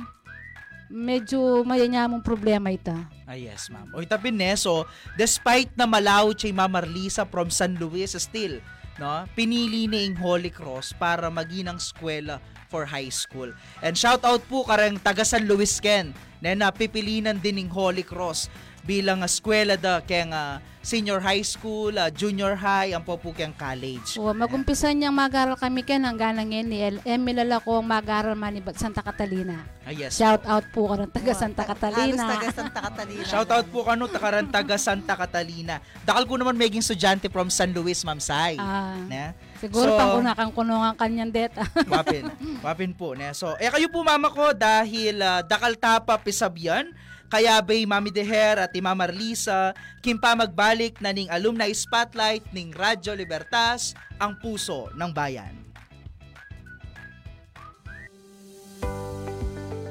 [0.90, 2.98] medyo mayanyamong problema ita.
[3.30, 3.94] Ah, yes, ma'am.
[3.94, 8.58] O itabi so, despite na malaw si Ma'am Arlisa from San Luis, still,
[8.98, 12.42] no, pinili ni Holy Cross para maging ng eskwela
[12.74, 13.54] for high school.
[13.86, 18.50] And shout out po karang taga San Luis Ken, na napipilinan din ng Holy Cross
[18.90, 20.44] bilang eskwela da kaya nga
[20.82, 24.18] senior high school, ah, junior high, ang po po kayang college.
[24.18, 28.64] O, magumpisa niyang mag-aral kami ken hanggang ngayon ni El Emilala ko mag-aral man ni
[28.74, 29.62] Santa Catalina.
[29.86, 30.18] Ah, yes.
[30.18, 32.18] Shout out po ka ng taga Oo, Santa ta- Catalina.
[32.18, 33.28] Halos taga Santa Catalina.
[33.36, 35.76] Shout out po kano takaran taga Santa Catalina.
[36.02, 38.58] Dakal ko naman maging estudyante from San Luis, Ma'am Sai.
[38.58, 39.36] Ah, Na?
[39.60, 41.62] siguro So- pang kunakang kunungan kanyan deta.
[41.92, 42.32] Wapin.
[42.64, 43.14] Wapin po.
[43.14, 43.36] Ne?
[43.36, 46.96] So, eh kayo po mama ko dahil ah, dakal tapa pisabyan,
[47.30, 52.74] kaya bay Mami Deher at ni Mama Marlisa, kimpa magbalik na ning alumni spotlight ning
[52.74, 55.54] Radyo Libertas, ang puso ng bayan.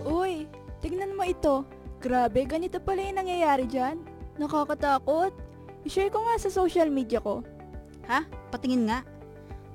[0.02, 0.50] Uy,
[0.82, 1.62] tignan mo ito.
[2.02, 4.02] Grabe, ganito pala yung nangyayari dyan.
[4.38, 5.30] Nakakatakot.
[5.86, 7.46] I-share ko nga sa social media ko.
[8.10, 8.26] Ha?
[8.50, 9.06] Patingin nga.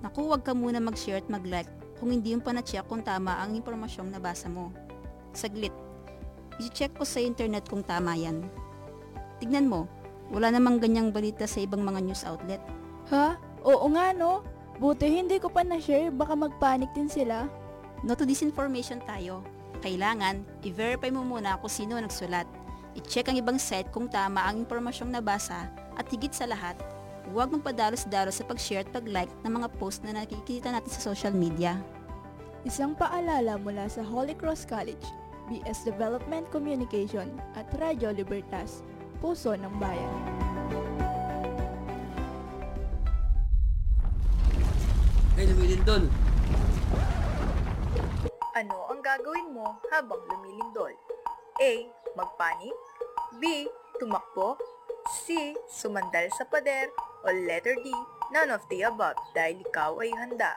[0.04, 1.72] Naku, wag ka muna mag-share at mag-like
[2.04, 4.76] kung hindi yung pa-check kung tama ang impormasyong nabasa mo.
[5.32, 5.72] Saglit.
[6.62, 8.46] I-check ko sa internet kung tama yan.
[9.42, 9.90] Tignan mo,
[10.30, 12.62] wala namang ganyang balita sa ibang mga news outlet.
[13.10, 13.38] Ha?
[13.66, 14.46] Oo nga no.
[14.82, 17.46] Buti hindi ko pa na-share, baka mag-panic din sila.
[18.02, 19.46] No to disinformation tayo.
[19.86, 22.50] Kailangan, i-verify mo muna kung sino nagsulat.
[22.94, 26.78] I-check ang ibang site kung tama ang impormasyong nabasa at higit sa lahat,
[27.32, 31.80] huwag magpadalos-dalos sa pag-share at pag-like ng mga post na nakikita natin sa social media.
[32.64, 35.04] Isang paalala mula sa Holy Cross College,
[35.52, 38.84] BS Development Communication at Radyo Libertas,
[39.20, 40.14] Puso ng Bayan.
[45.34, 46.08] Ay, lumilindol.
[48.54, 50.94] Ano ang gagawin mo habang lumilindol?
[51.58, 51.74] A.
[52.14, 52.78] Magpanik
[53.42, 53.66] B.
[53.98, 54.56] Tumakbo
[55.10, 55.58] C.
[55.68, 56.88] Sumandal sa pader
[57.26, 57.92] o letter D.
[58.32, 60.56] None of the above dahil ikaw ay handa.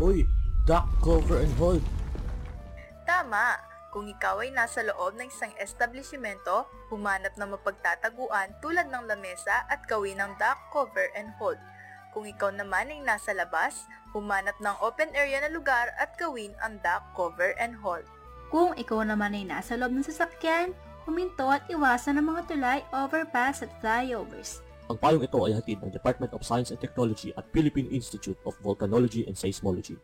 [0.00, 0.24] Uy,
[0.64, 1.84] duck cover and hold.
[3.04, 3.75] Tama!
[3.96, 9.88] Kung ikaw ay nasa loob ng isang establishmento, humanap ng mapagtataguan tulad ng lamesa at
[9.88, 11.56] gawin ng duck cover and hold.
[12.12, 16.76] Kung ikaw naman ay nasa labas, humanap ng open area na lugar at gawin ang
[16.84, 18.04] duck cover and hold.
[18.52, 20.76] Kung ikaw naman ay nasa loob ng sasakyan,
[21.08, 24.60] huminto at iwasan ang mga tulay, overpass at flyovers.
[24.92, 28.60] Ang payong ito ay hatid ng Department of Science and Technology at Philippine Institute of
[28.60, 29.96] Volcanology and Seismology.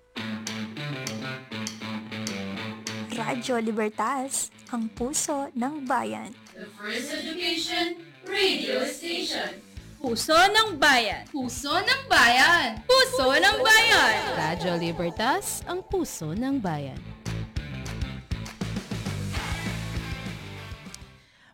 [3.22, 6.34] Radyo Libertas, ang puso ng bayan.
[6.58, 9.62] The First Education Radio Station.
[10.02, 11.22] Puso ng Bayan.
[11.30, 12.82] Puso ng Bayan.
[12.82, 14.18] Puso ng Bayan.
[14.34, 16.98] Radyo Libertas, ang puso ng bayan.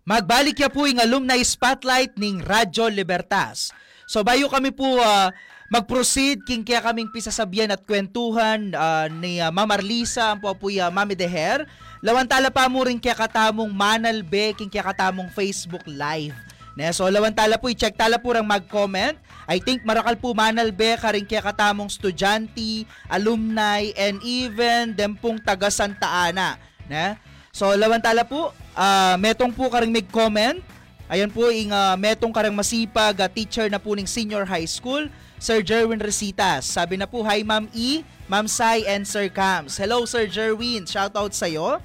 [0.08, 3.76] Magbalik ya po yung alumni spotlight ning Radyo Libertas.
[4.08, 5.28] So bayo kami po ah,
[5.68, 10.72] mag-proceed king kaya kaming pisasabihan at kwentuhan ah, ni ah, Ma'am Arlisa ang po po
[10.72, 11.68] ya Mami Deher.
[12.00, 16.36] Lawantala pa mo rin kaya katamong Manal Be king kaya katamong Facebook Live.
[16.78, 19.18] Ne, so lawantala po i-check tala po rang mag-comment.
[19.50, 25.36] I think marakal po Manal Be karing kaya katamong estudyante, alumni and even dem pong
[25.42, 26.56] taga Santa Ana.
[26.88, 27.18] Ne?
[27.52, 30.64] So lawantala po ah, metong po karing mag-comment.
[31.08, 35.08] Ayan po ing ah, metong karang masipag ah, teacher na po ning senior high school,
[35.38, 36.66] Sir Jerwin Resitas.
[36.66, 39.78] Sabi na po, hi Ma'am E, Ma'am Sai, and Sir Cams.
[39.78, 41.78] Hello Sir Jerwin, shout out sa'yo.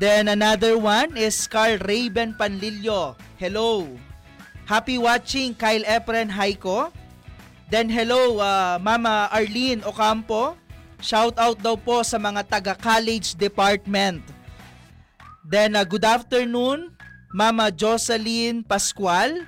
[0.00, 3.18] Then another one is Carl Raven Panlilio.
[3.36, 3.84] Hello.
[4.64, 6.94] Happy watching Kyle Efren Haiko.
[7.68, 10.56] Then hello ah, Mama Arlene Ocampo.
[11.02, 14.22] Shout out daw po sa mga taga college department.
[15.44, 16.94] Then uh, good afternoon
[17.34, 19.44] Mama Jocelyn Pascual.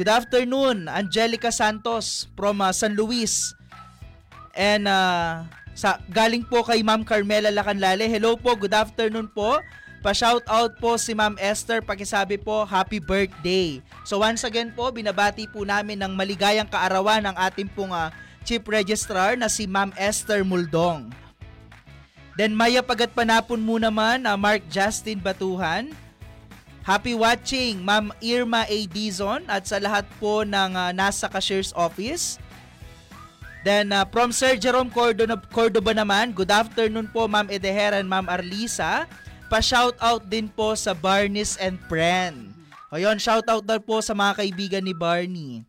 [0.00, 3.52] Good afternoon, Angelica Santos from uh, San Luis.
[4.56, 5.44] And uh,
[5.76, 8.08] sa, galing po kay Ma'am Carmela Lacanlale.
[8.08, 9.60] Hello po, good afternoon po.
[10.00, 13.84] Pa-shout out po si Ma'am Esther, pakisabi po, happy birthday.
[14.08, 18.08] So once again po, binabati po namin ng maligayang kaarawan ng ating pong uh,
[18.48, 21.12] Chief Registrar na si Ma'am Esther Muldong.
[22.40, 25.92] Then Maya Pagat Panapon mo naman, uh, Mark Justin Batuhan.
[26.90, 28.78] Happy watching, Ma'am Irma A.
[28.90, 32.34] Dizon at sa lahat po ng uh, nasa cashier's office.
[33.62, 38.26] Then uh, from Sir Jerome Cordoba, Cordoba naman, good afternoon po Ma'am Edehera and Ma'am
[38.26, 39.06] Arlisa.
[39.46, 42.50] Pa-shout out din po sa Barnes and Pren.
[42.90, 45.62] O yun, shout out daw po sa mga kaibigan ni Barney.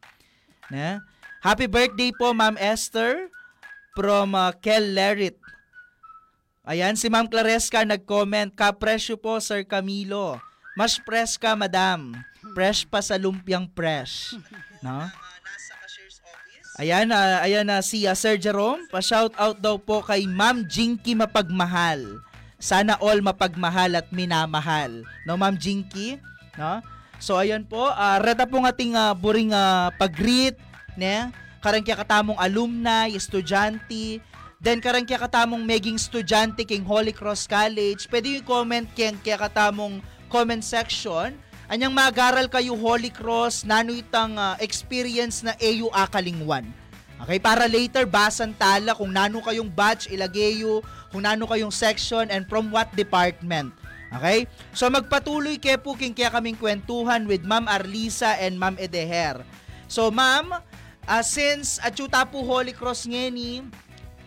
[0.73, 1.05] Na?
[1.45, 3.29] Happy birthday po Ma'am Esther
[3.93, 5.37] from uh, Kel Lerit.
[6.65, 10.41] Ayan, si Ma'am Claresca nag-comment, kapresyo po Sir Camilo.
[10.75, 12.15] Mas fresh ka, madam.
[12.55, 14.35] Fresh pa sa lumpiang fresh.
[14.79, 15.07] No?
[16.79, 18.87] Ayan na, ayan na si uh, Sir Jerome.
[18.89, 22.23] Pa-shout out daw po kay Ma'am Jinky Mapagmahal.
[22.61, 25.03] Sana all mapagmahal at minamahal.
[25.27, 26.17] No, Ma'am Jinky?
[26.55, 26.79] No?
[27.21, 27.91] So, ayan po.
[27.91, 30.57] Uh, reta po ng ating uh, buring uh, pag-greet.
[30.97, 31.29] Ne?
[31.61, 34.17] Karang kaya katamong alumni, estudyante.
[34.57, 38.09] Then, karang kaya katamong meging estudyante king Holy Cross College.
[38.09, 41.35] Pwede yung comment kaya katamong comment section.
[41.67, 46.67] Anyang magaral kayo Holy Cross, nano itang uh, experience na AU Akalingwan.
[47.21, 50.81] Okay, para later basan tala kung nano kayong batch ilageyo,
[51.13, 53.69] kung nano kayong section and from what department.
[54.11, 54.49] Okay?
[54.73, 59.45] So magpatuloy kay po king kaya kaming kwentuhan with Ma'am Arlisa and Ma'am Edeher.
[59.85, 60.59] So ma'am,
[61.07, 63.63] uh, since achuta po Holy Cross ngeni,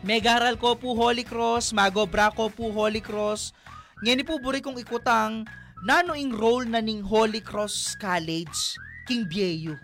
[0.01, 3.53] megaral ko po Holy Cross, magobra ko po Holy Cross.
[4.01, 5.45] Ngeni po buri kong ikutang
[5.85, 9.77] nano ing role na ning Holy Cross College King Bieyo.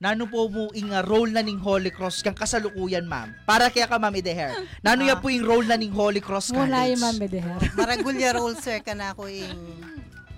[0.00, 3.36] Nano po mo ing uh, role na ning Holy Cross kang kasalukuyan, ma'am.
[3.44, 4.56] Para kaya ka, ma'am Edeher.
[4.80, 6.72] Nano ya po ing role na ning Holy Cross College?
[6.72, 7.60] Wala yung Ma'am Edeher.
[7.76, 9.52] Maragulya role, sir, ka na ako in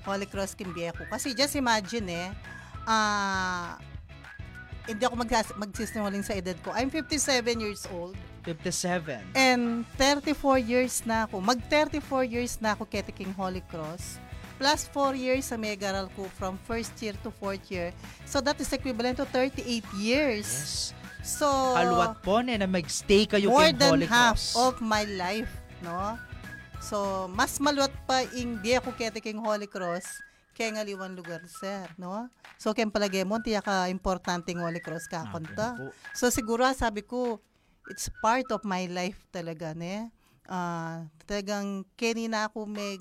[0.03, 1.07] Holy Cross Kimbieko.
[1.07, 2.29] Kasi just imagine eh,
[2.91, 3.79] ah,
[4.91, 6.75] hindi ako mag- magsisinungaling sa edad ko.
[6.75, 7.23] I'm 57
[7.63, 8.19] years old.
[8.45, 9.23] 57.
[9.35, 11.39] And 34 years na ako.
[11.41, 14.19] Mag 34 years na ako ketiking Holy Cross.
[14.59, 17.91] Plus 4 years sa Megaral ko from first year to fourth year.
[18.27, 20.47] So that is equivalent to 38 years.
[20.47, 21.03] Yes.
[21.23, 21.47] So,
[21.79, 24.59] Alwat po na mag-stay kayo more than Holy half Cross.
[24.59, 26.19] of my life, no?
[26.83, 30.19] So, mas maluwat pa ing di ako ketiking Holy Cross
[30.53, 32.27] kaya nga liwan lugar, sir, no?
[32.59, 35.79] So, kaya palagay mo, tiya ka importanteng Holy Cross ka konta.
[35.79, 35.95] po.
[36.13, 37.41] So, siguro, sabi ko,
[37.91, 40.11] it's part of my life talaga, ne?
[40.47, 42.99] Ah, talagang kini na ako meg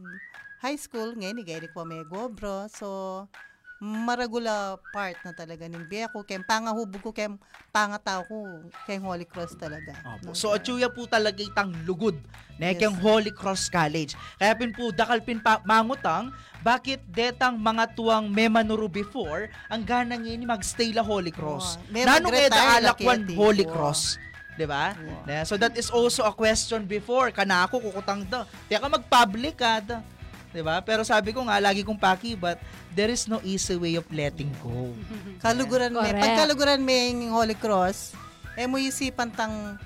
[0.61, 2.69] high school, ngayon, gaya ko may gobro.
[2.69, 2.87] So,
[3.81, 6.21] maragula part na talaga ng biya ko.
[6.21, 7.33] Kaya pangahubog ko, kaya
[7.73, 9.97] pangataw ko, kay Holy Cross talaga.
[10.05, 10.29] Opo.
[10.29, 12.13] No, So, atsuya po talaga itang lugod
[12.61, 12.93] na Yes.
[12.93, 12.93] yes.
[13.01, 14.13] Holy Cross College.
[14.37, 16.29] Kaya pin po, dakal pin pa, mangutang,
[16.61, 21.81] bakit detang mga tuwang memanuro before, ang ganang ini magstay la Holy Cross.
[21.89, 23.25] May Nanong eda la alakwan.
[23.33, 23.65] Holy.
[23.65, 24.21] Cross.
[24.61, 24.93] 'Di ba?
[25.25, 28.45] Yeah, So that is also a question before kana ako kukutang da.
[28.69, 29.97] Tiya ka mag-public ka da.
[30.53, 30.77] 'di ba?
[30.85, 32.61] Pero sabi ko nga lagi kong paki but
[32.93, 34.93] there is no easy way of letting go.
[35.43, 36.21] Kaluguran may, Correct.
[36.21, 38.13] pagkaluguran may ng Holy Cross,
[38.53, 39.81] eh mo isipan tang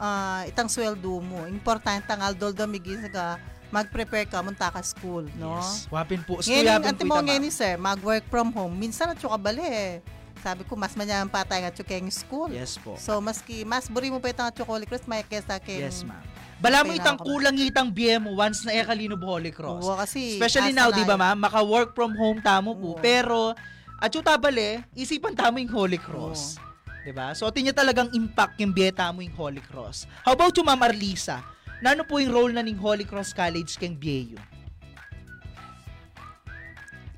[0.00, 1.44] ah, itang sweldo mo.
[1.44, 3.36] Importante ang aldol damigis ka
[3.74, 5.58] mag-prepare ka munta ka school, no?
[5.58, 5.90] Yes.
[5.90, 6.38] Wapin po.
[6.38, 8.70] Ngayon, Skuyapin ante po mo ngayon sir, mag-work from home.
[8.78, 9.98] Minsan na tsuka bali eh.
[10.44, 12.52] Sabi ko, mas manyaman patay nga tsukeng school.
[12.52, 13.00] Yes po.
[13.00, 15.80] So, maski, mas buri mo pa itang Holy Cross, may kesa keng...
[15.80, 16.20] Yes, ma'am.
[16.60, 19.88] Bala mo itang kulang itang BM once na ekalino Holy Cross.
[19.88, 21.40] Oo, kasi Especially now, di ba ma'am?
[21.40, 22.92] Maka-work from home tamo po.
[22.92, 23.00] Oo.
[23.00, 23.56] Pero,
[23.96, 26.60] at yung tabale, isipan tamo yung Holy Cross.
[27.00, 27.32] Di ba?
[27.32, 30.04] So, tinya talagang impact yung biyeta mo yung Holy Cross.
[30.28, 31.40] How about yung Ma'am Arlisa?
[31.80, 34.36] Nano po yung role na ng Holy Cross College keng BAU?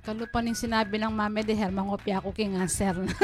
[0.07, 3.11] Kalupan yung sinabi ng Mame de Her, mangopya ako king answer na.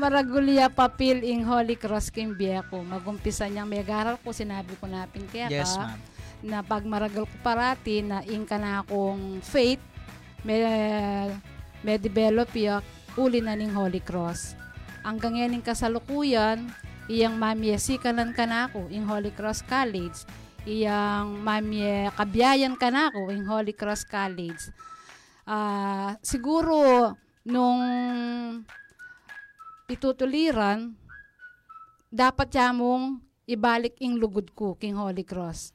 [0.00, 2.80] Maragulya papil ing Holy Cross king biya ko.
[2.80, 6.00] Magumpisa niyang may garal ko, sinabi ko na kaya Yes, ma'am.
[6.40, 9.84] na pag maragal ko parati na ing ka na akong faith,
[10.40, 10.64] may,
[11.84, 12.80] may develop ya,
[13.20, 14.56] uli na ning Holy Cross.
[15.04, 16.72] Hanggang yan ing kasalukuyan,
[17.04, 20.24] iyang mamye sikalan ka na ako ing Holy Cross College,
[20.66, 24.74] iyang mamye kabiyayan ka na ako ing Holy Cross College.
[25.46, 27.14] Ah, siguro
[27.46, 27.80] nung
[29.86, 30.98] itutuliran,
[32.10, 35.70] dapat mong ibalik ing lugod ko king Holy Cross.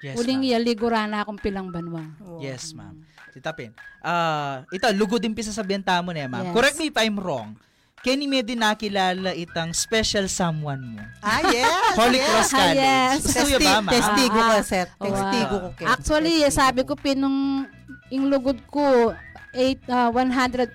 [0.00, 0.48] Yes, Uling ma'am.
[0.52, 2.04] iya ligura na akong pilang banwa.
[2.40, 3.04] Yes, ma'am.
[3.32, 3.72] Tita Pin.
[4.04, 6.48] Ah, ito, lugod din pisa sabihan tamo na ma'am.
[6.48, 6.54] Yes.
[6.56, 7.56] Correct me if I'm wrong.
[8.04, 11.00] Kenny may din nakilala itang special someone mo.
[11.24, 11.96] Ah, yes!
[11.96, 12.28] Holy yes.
[12.28, 12.76] Cross Ah, College.
[12.76, 13.16] yes.
[13.24, 13.84] Gusto niyo ba, ma'am?
[13.88, 14.60] Testigo Ah, ko, ah.
[14.62, 14.92] Seth.
[14.92, 15.04] Wow.
[15.08, 15.86] Testigo ko, Ken.
[15.88, 17.64] Actually, sabi ko pinung
[18.12, 19.16] ing lugod ko
[19.56, 20.68] eight, ah, 100%.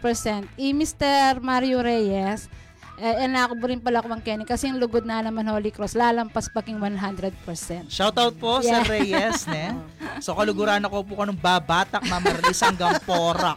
[0.57, 1.37] I Mr.
[1.39, 2.49] Mario Reyes,
[2.99, 5.95] eh, eh ako rin pala ko ang Kenny kasi yung lugod na naman Holy Cross,
[5.95, 7.87] lalampas paking 100%.
[7.87, 9.73] Shoutout po sa Reyes, ne?
[10.19, 13.55] So, kaluguran ako po kanong babatak, Ma'am Marlis, hanggang porak.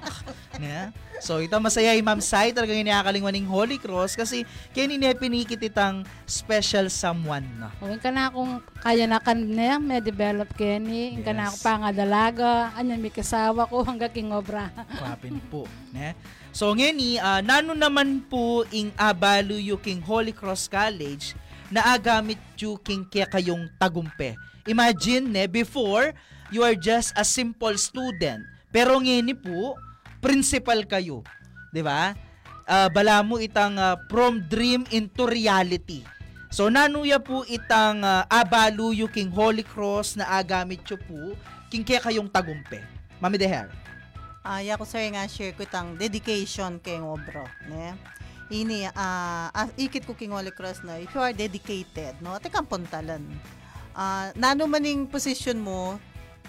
[0.63, 0.95] Ne?
[1.19, 5.59] So, ito masaya yung Ma'am Sai, talagang iniakalingwan ng Holy Cross kasi kaya ni pinikit
[5.59, 7.71] itang special someone na.
[7.79, 11.51] O, yung ka na akong kaya na kan na may develop Kenny, yung ka na
[11.51, 14.71] ako pangadalaga, anyan may kasawa ko hanggang king obra.
[14.99, 15.67] Kwapin po.
[15.95, 16.15] Ne?
[16.53, 21.33] So, ngeni, ah, nano naman po ing abalo yu king Holy Cross College
[21.73, 24.37] na agamit yu king kaya kayong tagumpe.
[24.69, 26.13] Imagine, ne, before,
[26.53, 28.45] you are just a simple student.
[28.69, 29.81] Pero ngeni po,
[30.21, 31.25] principal kayo.
[31.73, 32.13] 'Di ba?
[32.69, 36.05] Ah, bala mo itang ah, from dream into reality.
[36.53, 41.33] So nanuya po itang uh, abalo yu king Holy Cross na agamit yu po
[41.73, 42.85] king kaya kayong tagumpe.
[43.25, 43.73] Mami Deher.
[44.43, 47.95] Ah, ya sir nga share ko itang dedication kay ngobro, ne?
[48.51, 52.35] Ini ah, ikit ko king Holy Cross na if you are dedicated, no?
[52.35, 53.23] Ate kang puntalan.
[53.95, 55.95] Ah, nano maning position mo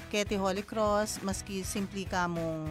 [0.09, 2.65] kay Holy Cross maski simply ka mong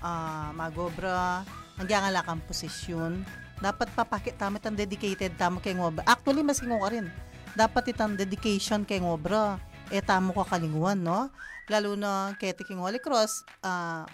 [0.00, 1.44] ah, magobra,
[1.76, 3.20] hanggang nga kang posisyon,
[3.60, 6.08] dapat papakit tama itang dedicated tamo kay ngobra.
[6.08, 7.12] Actually, maski ngo rin.
[7.52, 9.60] Dapat itang dedication kay ngobra.
[9.92, 11.28] Eh, tamo ka kalinguan, no?
[11.68, 14.08] Lalo na kay ti King Holy Cross, ah,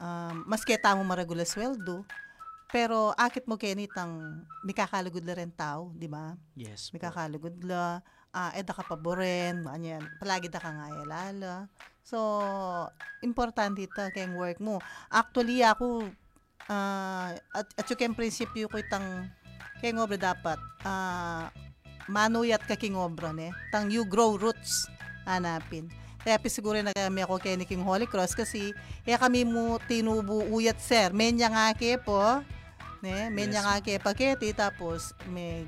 [0.00, 2.04] um, mas kita mo maragula sweldo,
[2.66, 6.34] pero akit mo kaya nitang mikakalugod la rin tao, di ba?
[6.58, 6.90] Yes.
[6.90, 8.02] Mikakalugod la,
[8.34, 11.54] ah, eda ka paboren, anyan, palagi da ka nga ilala.
[12.06, 12.18] So,
[13.22, 14.82] importante ito kayong work mo.
[15.10, 16.10] Actually, ako,
[16.66, 19.30] ah, at, at yung prinsipyo ko itang
[19.78, 21.48] kayong obra dapat, ah,
[22.10, 23.54] manuyat ka king obra, ne?
[23.70, 24.90] Tang you grow roots,
[25.26, 25.90] hanapin.
[26.26, 28.74] Kaya pi siguro na kami ako kay King Holy Cross kasi
[29.06, 31.14] kaya kami mo tinubo uyat sir.
[31.14, 32.18] Menya nga ke po.
[32.98, 35.62] Ne, menya Yes, nga ke paketi tapos may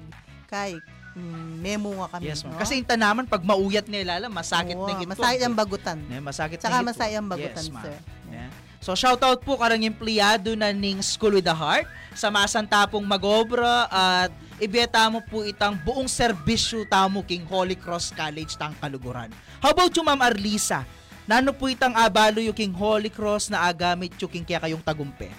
[0.51, 0.83] kay
[1.15, 2.35] mm, memo nga kami.
[2.35, 2.59] Yes, ma'am.
[2.59, 2.59] no?
[2.59, 5.15] Kasi inta naman pag mauyat na ilala, masakit Oo, na gito.
[5.15, 5.99] masakit ang bagutan.
[6.11, 6.89] Ne, masakit na gito.
[6.91, 7.97] masaya ang bagutan, yes, sir.
[8.35, 8.51] Yeah.
[8.83, 11.87] So shoutout po karang empleyado na ning School with the Heart
[12.19, 18.59] sa masantapong magobra at ibeta mo po itang buong serbisyo tamo king Holy Cross College
[18.59, 19.31] tang Kaluguran.
[19.63, 20.83] How about you Ma'am Arlisa?
[21.31, 25.31] Nano po itang abalo yung king Holy Cross na agamit yung king kaya kayong tagumpe?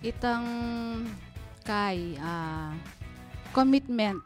[0.00, 0.44] Itang
[1.62, 2.72] kay ah,
[3.52, 4.18] commitment.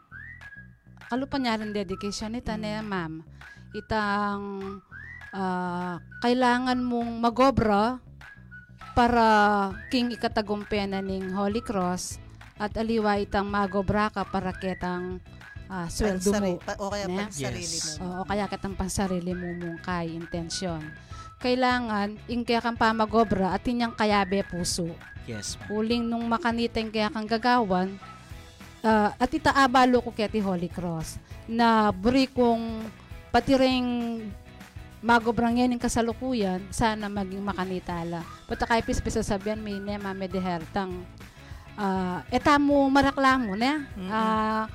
[1.07, 3.21] Kalupan niya rin dedication ita na ma'am.
[3.75, 4.41] Itang
[5.35, 7.99] ah, kailangan mong magobra
[8.95, 9.27] para
[9.93, 12.26] king ikatagumpe na ning Holy Cross
[12.57, 15.21] at aliwa itang magobra ka para ketang
[15.67, 16.57] ah, sweldo mo.
[16.57, 17.17] pa- o kaya Ne?
[17.23, 17.89] pansarili mo.
[18.01, 20.81] Oo, kaya kitang pansarili mo mong kay intensyon.
[21.37, 24.89] Kailangan, ing kaya kang pamagobra at inyang kayabe puso.
[25.29, 25.69] Yes, ma'am.
[25.69, 27.93] Uling nung makaniteng kaya kang gagawan,
[28.81, 32.89] ah, at itaabalo ko kaya ti Holy Cross, na buri kong
[33.29, 33.85] pati ring
[34.97, 38.25] magobrang yan yung kasalukuyan, sana maging makanitala.
[38.49, 41.05] Pata kay pispisa sabihan may nema may dehertang
[41.77, 43.85] uh, eta mo maraklamo na.
[44.09, 44.65] Ah,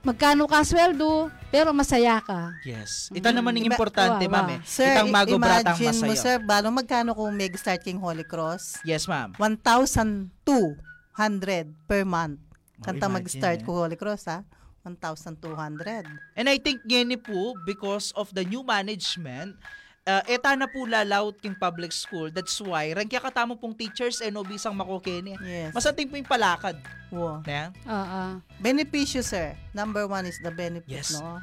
[0.00, 2.56] magkano ka sweldo, pero masaya ka.
[2.64, 3.12] Yes.
[3.12, 4.46] Ita naman yung importante, Wow, ma'am.
[4.48, 4.54] wow.
[4.56, 4.60] Eh.
[4.64, 6.22] Sir, Itang i- magobratang imagine mo, masaya.
[6.22, 8.80] sir, balo magkano kung may start king Holy Cross?
[8.82, 9.36] Yes, ma'am.
[9.36, 10.32] 1,200
[11.84, 12.40] per month.
[12.80, 14.40] Kanta Oh, mag-start imagine, ko Holy Cross, ha?
[14.80, 16.08] 1,200.
[16.32, 19.60] And I think ngeni po, because of the new management,
[20.06, 22.30] uh, eta na po lalaut king public school.
[22.32, 25.36] That's why, rangkya katamo pong teachers and obisang makokene.
[25.40, 25.74] Yes.
[25.74, 26.76] Masating po yung palakad.
[27.10, 27.42] Wow.
[27.44, 27.74] Yeah?
[27.84, 28.40] Oo.
[28.62, 29.56] Beneficio, sir.
[29.74, 31.18] Number one is the benefit, Yes.
[31.18, 31.42] no?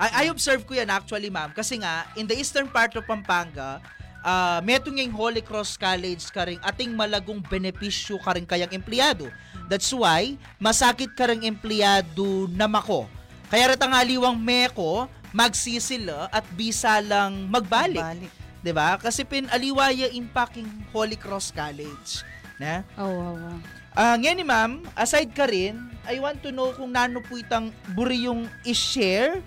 [0.00, 1.52] I, I observe ko yan actually, ma'am.
[1.52, 3.84] Kasi nga, in the eastern part of Pampanga,
[4.24, 9.28] uh, metong yung Holy Cross College ka rin ating malagong benepisyo ka rin kayang empleyado.
[9.68, 13.04] That's why, masakit ka rin empleyado na mako.
[13.52, 18.02] Kaya rin aliwang meko, magsisila at bisa lang magbalik.
[18.02, 18.32] Balik.
[18.60, 19.00] 'Di ba?
[19.00, 22.24] Kasi pinaliwaya impacting Holy Cross College.
[22.60, 22.84] Na?
[23.00, 23.58] Oo, oo, oo.
[23.90, 27.74] Ah, ngayon ni ma'am, aside ka rin, I want to know kung nano po itang
[27.90, 29.42] buri yung i-share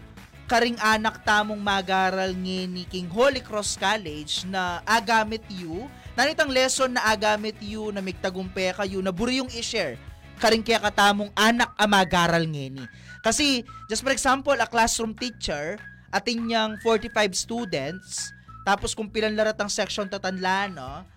[0.52, 5.88] karing anak tamong magaral ngini king Holy Cross College na agamit you,
[6.20, 9.96] nanitang lesson na agamit you na migtagumpe kayo na buri yung i-share
[10.44, 12.84] karing kaya katamong anak a magaral ngini.
[13.24, 15.80] Kasi, just for example, a classroom teacher,
[16.12, 18.36] atin niyang 45 students,
[18.68, 21.08] tapos kung pilan larat ang section tatanlan, no?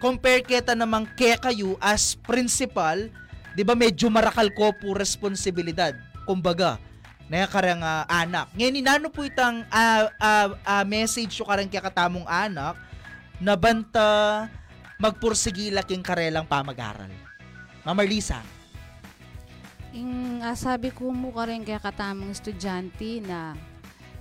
[0.00, 2.96] compare kita namang kaya kayo as principal,
[3.52, 5.92] 'di ba medyo marakal ko po responsibilidad.
[6.24, 6.80] Kumbaga,
[7.28, 8.50] na karang ah, anak.
[8.56, 12.74] Ngayon inano po itang ah, ah, ah, message yung karang kaya katamong anak
[13.38, 14.48] na banta
[14.98, 17.12] magpursigila king karelang pamag-aral.
[17.86, 18.59] Ma'am Marlisa.
[19.90, 23.58] Ing ah, sabi ko mo ka rin kaya katamang estudyante na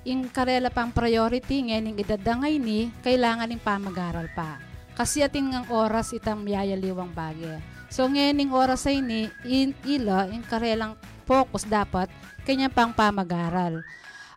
[0.01, 4.57] ing karela pang priority ngayon idadangay ni kailangan ng pamag-aral pa.
[4.97, 7.61] Kasi ating ang oras itang miyayaliwang bagay.
[7.93, 10.97] So ngayon ng oras ay ni in, ila ing karelang
[11.29, 12.09] focus dapat
[12.43, 13.85] kanya pang pamag-aral.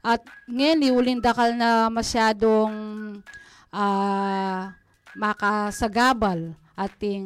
[0.05, 0.21] At
[0.51, 2.75] ngayon iulin dakal na masyadong
[3.73, 4.77] ah
[5.17, 7.25] makasagabal ating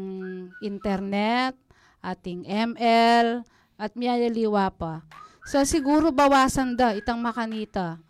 [0.63, 1.59] internet,
[2.03, 3.43] ating ML,
[3.77, 5.05] at miyayaliwa pa.
[5.47, 8.03] So siguro bawasan da itang makanita.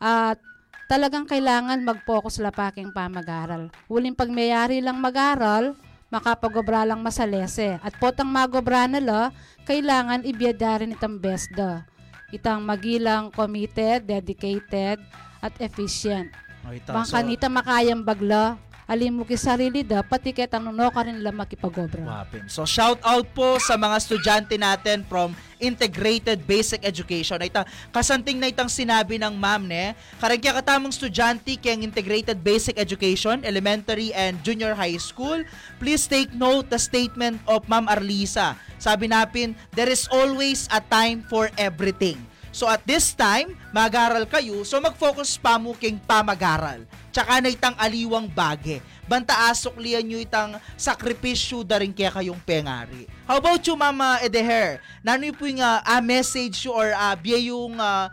[0.00, 0.40] At
[0.88, 3.68] talagang kailangan mag-focus lapaking pamag-aral.
[3.90, 5.76] Huling pagmayari lang mag-aral,
[6.08, 7.76] makapagobra lang masalese.
[7.84, 9.34] At potang magobra nila,
[9.68, 11.84] kailangan ibiyada rin itang best da.
[12.32, 14.96] Itang magilang committed, dedicated,
[15.44, 16.32] at efficient.
[16.66, 16.90] O, ito.
[16.90, 18.56] Bang kanita makayang bagla,
[18.88, 22.00] alim mo sarili da, pati kaya ka rin lang makipagobra.
[22.00, 22.48] Wapin.
[22.48, 27.36] So shout out po sa mga estudyante natin from Integrated Basic Education.
[27.36, 32.40] Ay ta, kasanting na itang sinabi ng ma'am ne, karang kaya katamang estudyante kayang Integrated
[32.40, 35.44] Basic Education, Elementary and Junior High School.
[35.76, 38.56] Please take note the statement of Ma'am Arlisa.
[38.80, 42.16] Sabi napin, there is always a time for everything.
[42.58, 46.82] So at this time, mag-aral kayo, so mag-focus pa mo king pamag-aral.
[47.14, 48.82] Tsaka na itang aliwang bage.
[49.06, 53.06] Banta asok liyan nyo itang sakripisyo da rin kaya kayong pengari.
[53.30, 54.82] How about you, Mama Edeher?
[55.06, 58.10] Nano yung po yung ah, ah, message or uh, biya yung ah,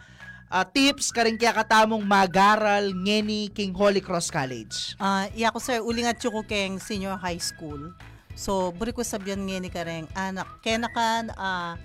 [0.53, 4.93] ah, tips ka rin kaya katamong mag-aral ngeni king Holy Cross College?
[5.01, 7.97] Ah, iya ko sir, uli nga ko keng senior high school.
[8.37, 11.81] So, buri ko sabihan nga ni kareng anak, kaya na kan ah,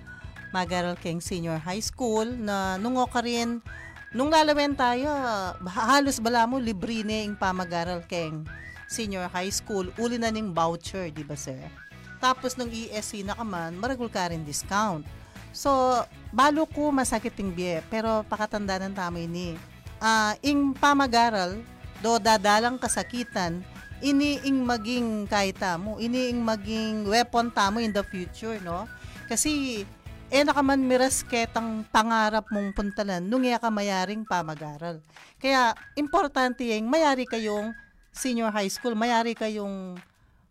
[0.51, 3.63] magaral keng senior high school na nungo ka rin,
[4.11, 5.07] nung lalawen tayo,
[5.63, 8.43] halos bala mo, libre na yung pamagaral keng
[8.91, 11.59] senior high school, uli na ning voucher, di ba sir?
[12.19, 15.07] Tapos nung ESC na ka man, maragul ka rin discount.
[15.55, 19.55] So, balo ko masakit yung biye, pero pakatanda ng tamay ni.
[20.03, 21.59] Ah, ing pamagaral,
[22.03, 23.63] do dadalang kasakitan,
[24.01, 28.89] ini ing maging kaita mo, ini ing maging weapon tamo in the future, no?
[29.29, 29.83] Kasi,
[30.31, 35.03] eh nakaman miras ketang pangarap mong puntalan nung iya ka mayaring pamagaral.
[35.35, 37.75] Kaya, importante yung mayari kayong
[38.15, 39.99] senior high school, mayari kayong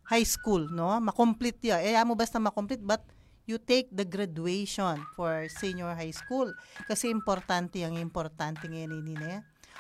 [0.05, 1.01] high school, no?
[1.01, 1.81] Makomplete ya.
[1.81, 3.01] Eh, amo basta makomplete, but
[3.49, 6.53] you take the graduation for senior high school.
[6.85, 9.35] Kasi importante ang importante ngayon ini ne.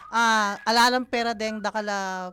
[0.09, 2.33] Ah, alalang pera deng dakala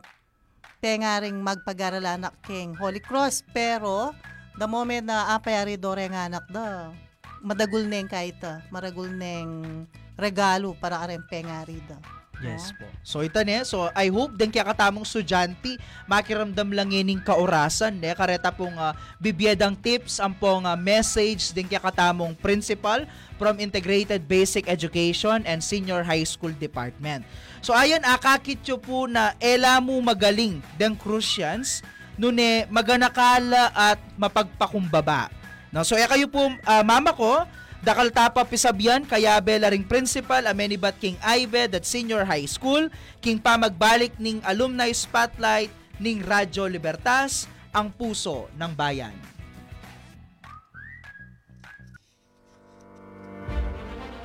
[0.80, 4.14] tengaring magpag-aralan anak king Holy Cross pero
[4.56, 6.94] the moment na apayari dore nga anak da
[7.42, 9.84] madagul neng kahit ah, maragul neng
[10.18, 11.98] regalo para arem pengari da.
[12.38, 12.86] Yes po.
[13.02, 15.74] So ito ne, so I hope din kaya katamong estudyante
[16.06, 21.66] makiramdam lang ining kaorasan ne kareta pong uh, bibiyadang tips ang pong uh, message din
[21.66, 23.02] kaya katamong principal
[23.34, 27.26] from Integrated Basic Education and Senior High School Department.
[27.58, 31.82] So ayan akakit yo po na ela mo magaling den Crucians
[32.14, 35.37] nune maganakala at mapagpakumbaba.
[35.68, 37.44] No, so eh kayo po uh, mama ko
[37.78, 42.90] Dakal tapa pisabyan kaya bela ring principal amenibat king Ived at senior high school
[43.22, 45.70] king pamagbalik ning alumni spotlight
[46.02, 49.14] ning Radyo Libertas ang puso ng bayan.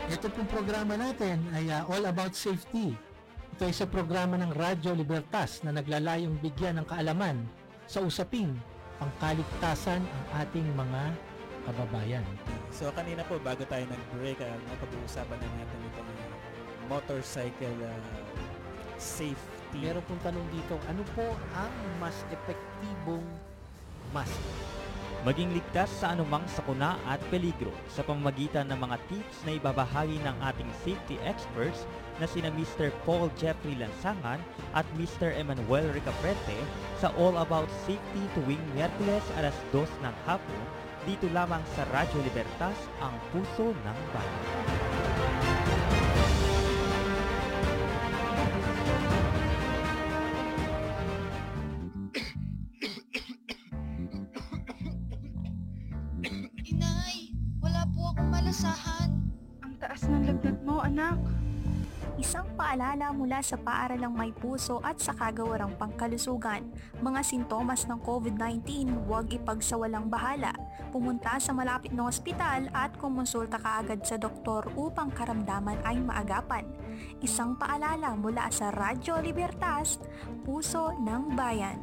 [0.10, 2.98] Ito pong programa natin ay uh, all about safety.
[3.54, 7.46] Ito ay sa programa ng Radyo Libertas na naglalayong bigyan ng kaalaman
[7.86, 8.50] sa usaping
[8.98, 11.02] pangkaligtasan ang ating mga
[11.68, 12.24] kababayan.
[12.70, 16.12] So kanina po bago tayo nag-break, uh, napag-uusapan na natin itong
[16.92, 18.00] motorcycle uh,
[19.00, 19.80] safety.
[19.82, 21.26] Meron pong tanong dito, ano po
[21.58, 23.26] ang mas epektibong
[24.14, 24.38] mask?
[25.24, 30.36] Maging ligtas sa anumang sakuna at peligro sa pamamagitan ng mga tips na ibabahagi ng
[30.52, 31.88] ating safety experts
[32.20, 32.92] na sina Mr.
[33.08, 34.44] Paul Jeffrey Lansangan
[34.76, 35.32] at Mr.
[35.32, 36.60] Emmanuel Ricaprete
[37.00, 42.80] sa All About Safety tuwing Miyerkules alas 2 ng hapon dito lamang sa Radyo Libertas,
[43.04, 44.44] ang puso ng bayan.
[56.72, 59.12] Inay, wala po akong malasahan.
[59.68, 61.20] Ang taas ng lagnat mo, anak.
[62.14, 66.70] Isang paalala mula sa Paaralang May Puso at sa Kagawarang Pangkalusugan.
[67.02, 70.54] Mga sintomas ng COVID-19, huwag ipagsawalang bahala.
[70.94, 76.70] Pumunta sa malapit na ospital at kumonsulta kaagad sa doktor upang karamdaman ay maagapan.
[77.18, 79.98] Isang paalala mula sa Radyo Libertas,
[80.46, 81.82] Puso ng Bayan.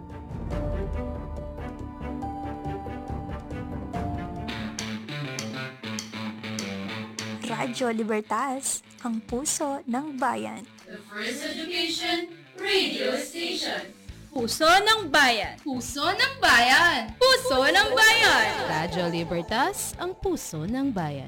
[7.51, 10.62] Radyo Libertas, ang puso ng bayan.
[10.86, 13.90] The First Education Radio Station.
[14.30, 15.59] Puso ng bayan.
[15.59, 17.11] Puso ng bayan.
[17.18, 18.46] Puso ng bayan.
[18.70, 21.26] Radyo Libertas, ang puso ng bayan.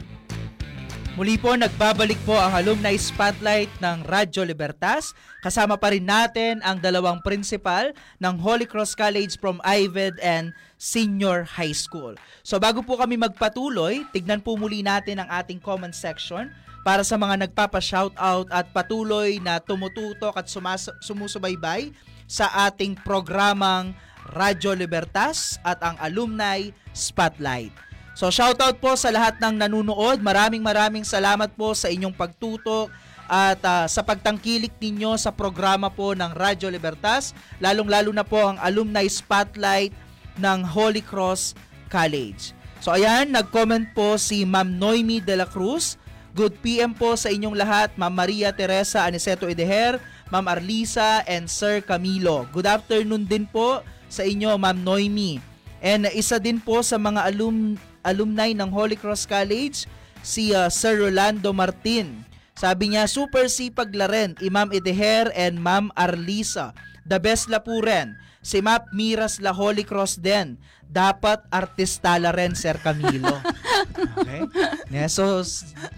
[1.13, 5.13] Muli po, nagbabalik po ang Alumni Spotlight ng Radyo Libertas.
[5.45, 11.45] Kasama pa rin natin ang dalawang principal ng Holy Cross College from Ived and Senior
[11.45, 12.17] High School.
[12.41, 16.49] So bago po kami magpatuloy, tignan po muli natin ang ating comment section
[16.81, 21.93] para sa mga nagpapa-shoutout at patuloy na tumututok at sumas- sumusubaybay
[22.25, 23.93] sa ating programang
[24.33, 27.92] Radyo Libertas at ang Alumni Spotlight.
[28.13, 30.21] So shoutout po sa lahat ng nanunood.
[30.21, 32.93] Maraming maraming salamat po sa inyong pagtutok
[33.33, 37.33] at uh, sa pagtangkilik ninyo sa programa po ng Radyo Libertas,
[37.65, 39.97] lalong-lalo na po ang Alumni Spotlight
[40.37, 41.57] ng Holy Cross
[41.89, 42.53] College.
[42.85, 45.97] So ayan, nag-comment po si Ma'am Noemi de la Cruz.
[46.37, 49.97] Good PM po sa inyong lahat, Ma'am Maria Teresa Aniceto Edeher,
[50.29, 52.45] Ma'am Arlisa, and Sir Camilo.
[52.53, 53.81] Good afternoon din po
[54.13, 55.41] sa inyo, Ma'am Noemi.
[55.81, 59.87] And isa din po sa mga alum alumni ng Holy Cross College,
[60.23, 62.23] si uh, Sir Rolando Martin.
[62.55, 66.71] Sabi niya, super sipag la rin, Imam Edeher and Ma'am Arlisa.
[67.03, 68.15] The best la po rin.
[68.43, 70.59] Si Map Miras la Holy Cross din.
[70.87, 73.35] Dapat artista la rin, Sir Camilo.
[73.93, 74.47] Okay?
[74.89, 75.43] Yeah, so,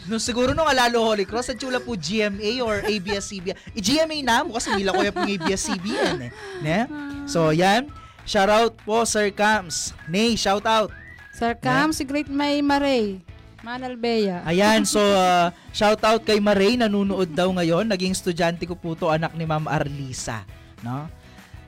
[0.09, 3.55] no, siguro nung alalo Holy Cross, ang chula po GMA or ABS-CBN.
[3.77, 6.33] I-GMA na mo kasi nila ko yung ABS-CBN eh.
[6.65, 6.87] Yeah?
[7.29, 7.93] So, yan.
[8.25, 9.93] Shout out po, Sir Cams.
[10.09, 10.89] Nay, shout out.
[11.35, 13.19] Sir Cam, si Great May Maray.
[13.67, 14.47] Manalbeya.
[14.47, 17.91] Ayan, so uh, shout out kay Maray, nanunood daw ngayon.
[17.91, 20.47] Naging estudyante ko po to, anak ni Ma'am Arlisa.
[20.87, 21.11] No?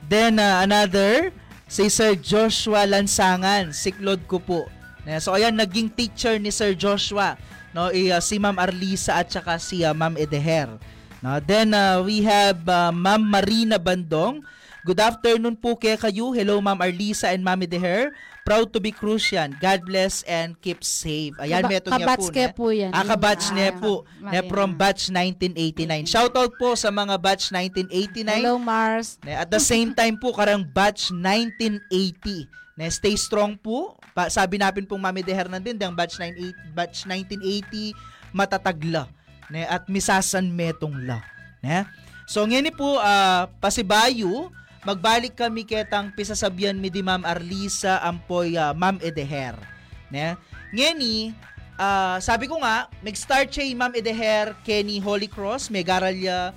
[0.07, 1.35] Then uh, another,
[1.67, 4.71] si Sir Joshua Lansangan, siklod ko po.
[5.19, 7.35] So ayan, naging teacher ni Sir Joshua,
[7.75, 10.79] no, i, uh, si Ma'am Arlisa at saka si uh, Ma'am Edeher.
[11.19, 11.43] No?
[11.43, 14.47] Then uh, we have uh, Ma'am Marina Bandong.
[14.85, 16.31] Good afternoon po kay kayo.
[16.31, 18.13] Hello Ma'am Arlisa and Ma'am Edeher.
[18.41, 19.51] Proud to be Crucian.
[19.59, 21.35] God bless and keep safe.
[21.37, 22.23] Ayan, Kaba- meto niya po.
[22.23, 22.91] kabatch po yan.
[22.95, 23.93] Ah, kabatch Ah, niya po.
[24.23, 26.07] Ne, from batch 1989.
[26.07, 28.39] Shoutout po sa mga batch 1989.
[28.39, 29.19] Hello, Mars.
[29.21, 32.47] Ne, at the same time po, karang batch 1980.
[32.79, 33.99] Ne, stay strong po.
[34.15, 37.91] Pa, sabi natin pong Mami De Hernandez, ang batch 98, batch 1980,
[38.31, 39.11] matatagla.
[39.47, 41.19] Ne, at misasan metong la.
[41.59, 41.83] Ne?
[42.23, 44.55] So, ngayon po, ah, pasibayo,
[44.87, 49.59] magbalik kami ketang pisasabyan mi di Ma'am Arlisa ampoy ah, Ma'am Edeher.
[50.07, 50.39] Ne?
[50.71, 51.35] Ngeni,
[51.75, 56.55] ah, sabi ko nga, nag-start siya Ma'am Edeher Kenny Holy Cross, may garalya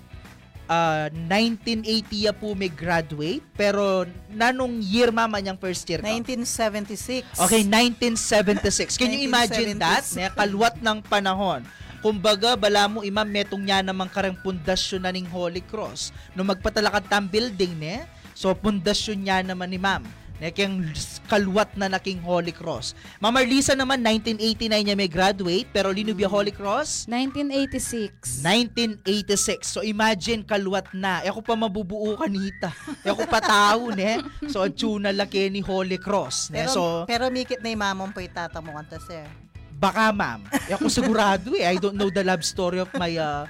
[0.70, 6.06] ah, 1980 ya po may graduate pero nanong year mama niyang first year ka?
[6.06, 7.34] 1976.
[7.50, 8.94] Okay, 1976.
[8.94, 10.06] Can you imagine that?
[10.06, 10.22] 1976.
[10.22, 11.66] Ne, kalwat ng panahon.
[12.00, 16.16] Kumbaga, bala mo imam, metong niya namang karang pundasyon na ning Holy Cross.
[16.32, 18.19] No magpatalakad tam building, ne?
[18.40, 20.00] So, pundasyon niya naman ni ma'am.
[20.40, 20.80] Ne, kayang
[21.28, 22.96] kalwat na naking Holy Cross.
[23.20, 27.04] Ma'am Marlisa naman, 1989 niya may graduate, pero linubya Holy Cross?
[27.12, 28.40] 1986.
[28.40, 29.68] 1986.
[29.68, 31.20] So imagine kalwat na.
[31.28, 32.72] Ako pa mabubuo kanita.
[33.04, 34.24] Ako pa tao, ne?
[34.48, 36.48] So tuna laki ni Holy Cross.
[36.48, 36.64] Ne?
[36.64, 39.28] Pero, So pero mikit na yung mamon po itata mo kanta, sir.
[39.76, 40.48] baka ma'am.
[40.68, 41.68] Eh, Ako sigurado eh.
[41.68, 43.44] I don't know the love story of my uh,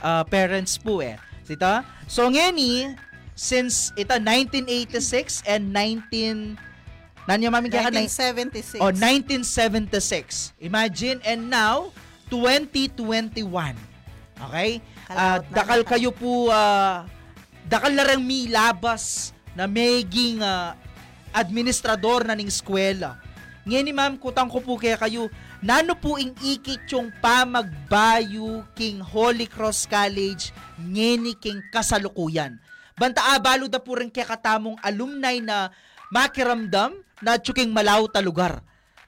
[0.00, 1.20] uh, parents po eh.
[1.44, 1.84] Sita?
[2.08, 2.92] So ngeni,
[3.34, 6.72] since ita 1986 and 19
[7.22, 8.82] Nanyo mami kaya ka 1976.
[8.82, 10.58] Oh, 1976.
[10.58, 11.94] Imagine and now
[12.26, 13.46] 2021.
[14.50, 14.82] Okay?
[15.06, 17.06] Na dakal kayo po ah,
[17.70, 20.74] dakal na rin milabas na maging ah,
[21.30, 23.22] administrador na ning eskwela.
[23.62, 25.30] Ngayon ni ma'am, kutang ko po kaya kayo,
[25.62, 30.50] nano po ing ikit yung pamagbayo king Holy Cross College
[30.82, 32.58] ngeni king kasalukuyan.
[32.96, 35.72] Banta abalo da po rin kaya katamong alumni na
[36.12, 36.92] makiramdam
[37.24, 38.60] na tsuking malaw ta lugar.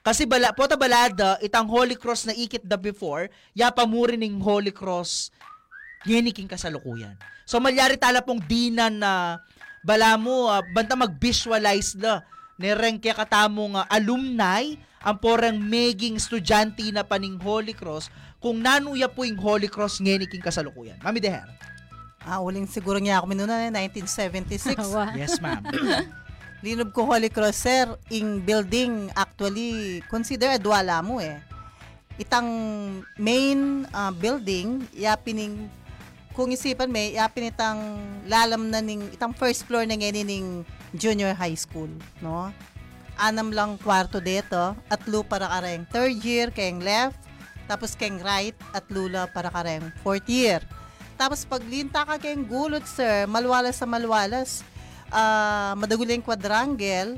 [0.05, 3.25] Kasi bala, po ta balada, itang Holy Cross na ikit da before,
[3.57, 5.33] ya pamuri ning Holy Cross
[6.05, 7.17] ngeni king kasalukuyan.
[7.49, 9.41] So malyari tala pong dinan na
[9.81, 12.21] bala mo ah, banta mag-visualize na
[12.61, 19.09] nereng kaya katamong ah, alumni ang porang meging estudyante na paning Holy Cross kung nanuya
[19.09, 21.01] po yung Holy Cross ngeni king kasalukuyan.
[21.01, 21.49] Mami Deher.
[22.25, 24.81] Ah, uling siguro niya ako minuna na 1976.
[25.13, 25.61] Yes, ma'am.
[26.65, 31.37] Linob ko Holy Cross, sir, ing building actually consider adwala mo eh.
[32.17, 32.49] Itang
[33.21, 35.69] main ah, building, yapining
[36.35, 37.79] kung isipan may, yapin itang
[38.27, 40.47] lalam na ning, itang first floor na ngayon ning
[40.91, 41.87] junior high school,
[42.19, 42.51] no?
[43.15, 47.15] Anam lang kwarto dito, at lu para kareng third year, kayong left,
[47.71, 50.59] tapos kayong right, at lula para kareng fourth year.
[51.15, 54.63] Tapos pag linta ka kayong gulot, sir, malwalas sa malwalas,
[55.11, 57.15] ah madaguling quadrangle,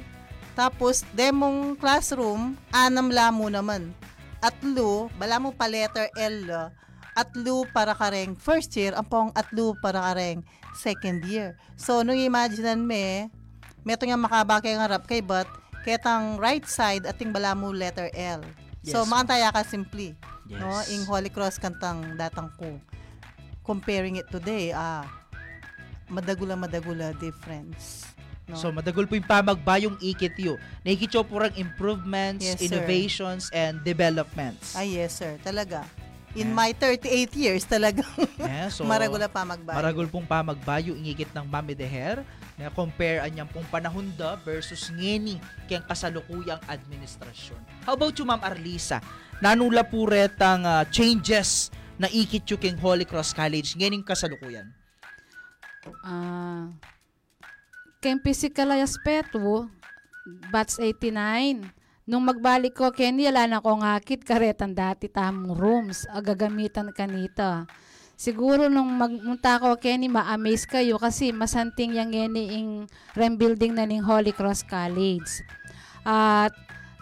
[0.53, 3.93] tapos demong classroom, anam lamo naman.
[4.37, 6.69] Atlo, bala mo pa letter L,
[7.17, 10.45] atlo para kareng first year, ang pong atlo para kareng
[10.77, 11.57] second year.
[11.73, 13.33] So, nung imaginean me,
[13.81, 15.49] meto nga makabakay ng harap kay but,
[15.81, 18.45] ketang right side ating bala mo letter L.
[18.85, 19.09] So, Yes.
[19.09, 20.13] makantaya ka simply.
[20.45, 20.61] Yes.
[20.61, 22.77] No, ing Holy Cross kantang datang ko.
[23.67, 25.03] Comparing it today, ah,
[26.07, 28.07] madagula madagula difference.
[28.47, 28.55] No?
[28.55, 30.55] So madagol po yung pamagbayong ikit yo.
[30.87, 32.71] Nakikityo po rang improvements, Yes, sir.
[32.71, 34.71] innovations, and developments.
[34.71, 35.35] Ah, yes, sir.
[35.43, 35.83] Talaga.
[36.37, 38.05] In my 38 years, talaga.
[38.39, 39.75] Yeah, so, maragula pa magbayo.
[39.75, 42.21] Maragol pong pamagbayo ingigit ng Mami de Her
[42.55, 47.57] na compare anyang pong panahon da versus ngeni kayang kasalukuyang administrasyon.
[47.83, 49.01] How about you Ma'am Arlisa?
[49.43, 54.69] Nanula po retang ah, changes na ikit yung king Holy Cross College ngening kasalukuyan.
[56.05, 56.69] Ah,
[58.01, 59.69] kayong physical aspeto,
[60.53, 61.73] batch 89.
[62.07, 67.67] Nung magbalik ko, Kenny, ala na ko ngakit karetan dati tamong rooms, agagamitan kanita.
[68.15, 72.67] Siguro nung magmunta ko, Kenny, ma-amaze kayo kasi masanting yang ngeni ing
[73.11, 75.27] rebuilding na ning Holy Cross College.
[76.07, 76.55] At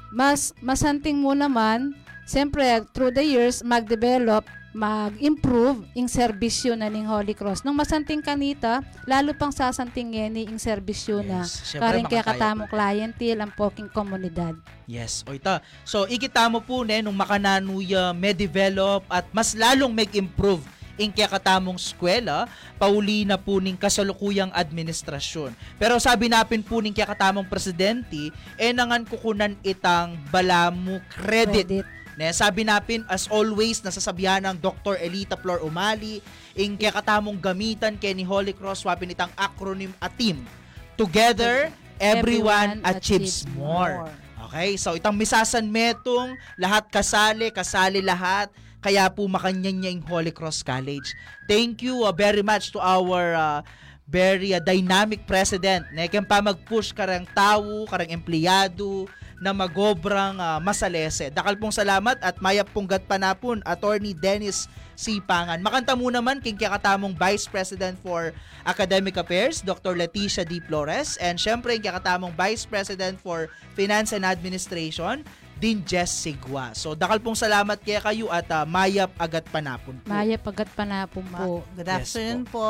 [0.09, 1.93] mas masanting mo naman,
[2.25, 4.41] siyempre, through the years, mag-develop,
[4.75, 7.63] mag-improve ing serbisyo na ning Holy Cross.
[7.63, 13.39] Nung masanting kanita, lalo pang sasanting ngeni ing serbisyo na Siyempre, karing kaya katamong clientele
[13.39, 14.59] ang poking komunidad.
[14.83, 15.63] Yes, o ita.
[15.87, 20.67] So, ikita mo po ne, nung makananuya may develop at mas lalong mag-improve
[20.99, 22.43] in kaya katamong skwela,
[22.75, 25.55] pauli na po ning kasalukuyang administrasyon.
[25.79, 28.27] Pero sabi napin po ning kaya katamong presidente,
[28.59, 31.63] eh nangan kukunan itang balamu credit.
[31.63, 31.87] Credit.
[32.15, 34.95] Ne, sabi napin, as always, nasasabihan ng Dr.
[35.03, 36.23] Elita Flor Umali,
[36.55, 40.47] in kaya katamong gamitan kay ni Holy Cross, wapin itang acronym ATIM.
[40.95, 41.67] Together,
[41.99, 44.07] everyone, Everyone achieves achieves more.
[44.07, 44.15] more.
[44.47, 48.47] Okay, so itang misasan metong, lahat kasali, kasali lahat,
[48.79, 51.17] kaya po makanyan niya yung Holy Cross College.
[51.49, 53.59] Thank you uh, very much to our uh,
[54.05, 55.89] very uh, dynamic president.
[55.89, 59.09] Nekem pa mag-push karang tao, karang empleyado,
[59.39, 61.27] na magobrang uh, masalese.
[61.31, 65.59] Dakal pong salamat at mayap pong gatpanapon, Attorney Dennis Sipangan.
[65.59, 68.31] Makanta mo naman king kakatamong Vice President for
[68.63, 69.91] Academic Affairs, Dr.
[69.91, 70.63] Leticia D.
[70.63, 76.75] Flores, and syempre king kakatamong Vice President for Finance and Administration, din Jess Sigwa.
[76.75, 80.07] So dakal pong salamat kaya kayo at uh, mayap agat panapon po.
[80.11, 81.63] Mayap agat panapon po.
[81.75, 82.63] Good afternoon yes, po.
[82.63, 82.69] po.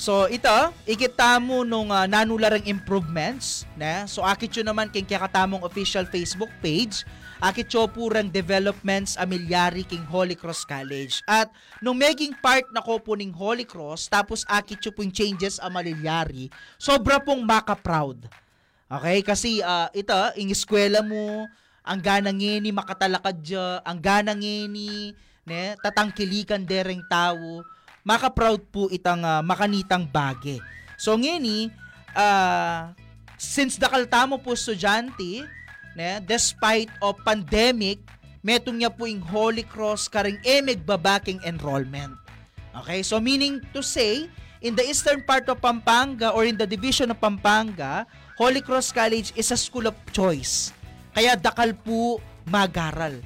[0.00, 0.52] So ito,
[0.88, 4.08] ikita mo nung uh, nanularang improvements, na?
[4.08, 7.04] So akit yun naman king katamong official Facebook page
[7.40, 11.24] akit cho purang developments amilyari king Holy Cross College.
[11.24, 11.48] At
[11.80, 16.52] nung making part na ko po ning Holy Cross, tapos akit cho pong changes amilyari,
[16.76, 18.28] sobra pong maka-proud.
[18.86, 19.24] Okay?
[19.24, 21.48] Kasi uh, ito, ing eskwela mo,
[21.80, 25.16] ang ganang ngeni makatalakad dya, ang ganang ngeni,
[25.48, 27.64] ne, tatangkilikan dereng tao,
[28.04, 30.60] maka-proud po itang uh, makanitang bage.
[31.00, 31.72] So ngeni,
[32.12, 32.92] uh,
[33.40, 35.48] since dakal tamo po estudyante,
[35.96, 38.00] ne, despite of pandemic,
[38.40, 42.16] metong niya po yung Holy Cross karing emig babaking enrollment.
[42.70, 44.30] Okay, so meaning to say,
[44.62, 48.06] in the eastern part of Pampanga or in the division of Pampanga,
[48.38, 50.72] Holy Cross College is a school of choice.
[51.10, 53.18] Kaya dakal po magaral.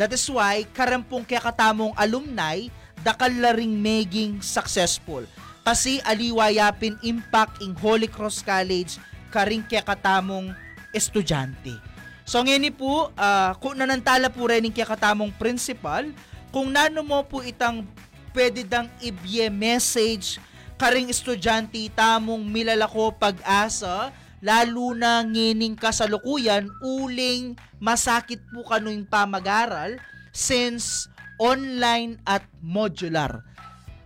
[0.00, 2.68] That is why karampong kaya katamong alumni
[3.00, 5.24] dakal la ring maging successful.
[5.60, 8.96] Kasi aliwayapin impact in Holy Cross College
[9.28, 10.56] karing kaya katamong
[10.96, 11.76] estudyante.
[12.24, 16.08] So ngayon po, uh, kung nanantala po rin kaya katamong principal,
[16.48, 17.84] kung nano mo po itang
[18.30, 20.38] pwede dang ibye message
[20.78, 30.00] karing estudyante tamong milalako pag-asa lalo na ngining kasalukuyan, uling masakit po kano'ng pamag-aral
[30.32, 31.08] since
[31.40, 33.44] online at modular.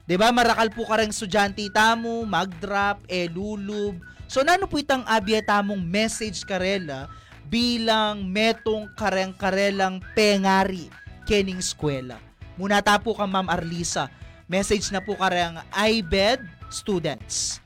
[0.04, 0.30] 'Di ba?
[0.30, 3.98] Marakal po ka ring estudyante tamo, mag-drop, e lulub.
[4.28, 7.08] So nano po itang abya tamong message karela
[7.48, 10.88] bilang metong kareng karelang pengari
[11.24, 12.20] kening eskwela.
[12.60, 14.12] Muna ta po ka Ma'am Arlisa.
[14.44, 17.63] Message na po kareng IBED students.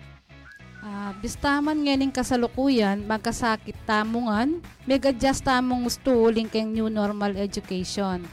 [1.09, 8.29] Uh, bistaman nganing kasalukuyan, magkasakit tamungan, meg-adjust tamong gusto uling keng new normal education.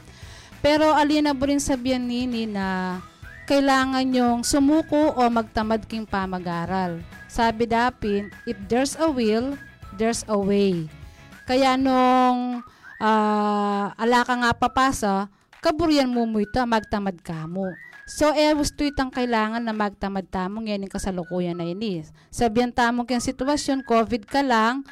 [0.60, 3.00] Pero alina po rin sabihan nini na
[3.48, 7.00] kailangan yung sumuko o magtamad king pamag-aral.
[7.32, 9.56] Sabi dapin, if there's a will,
[9.96, 10.84] there's a way.
[11.48, 12.60] Kaya nung
[13.00, 15.32] uh, ala ka nga papasa,
[15.64, 17.72] kaburyan mo mo ito, magtamad ka mo.
[18.06, 22.06] So, eh, gusto itang kailangan na magtamad tamong yan yung kasalukuyan na ini.
[22.30, 24.86] Sabihan tamong kayang sitwasyon, COVID ka lang,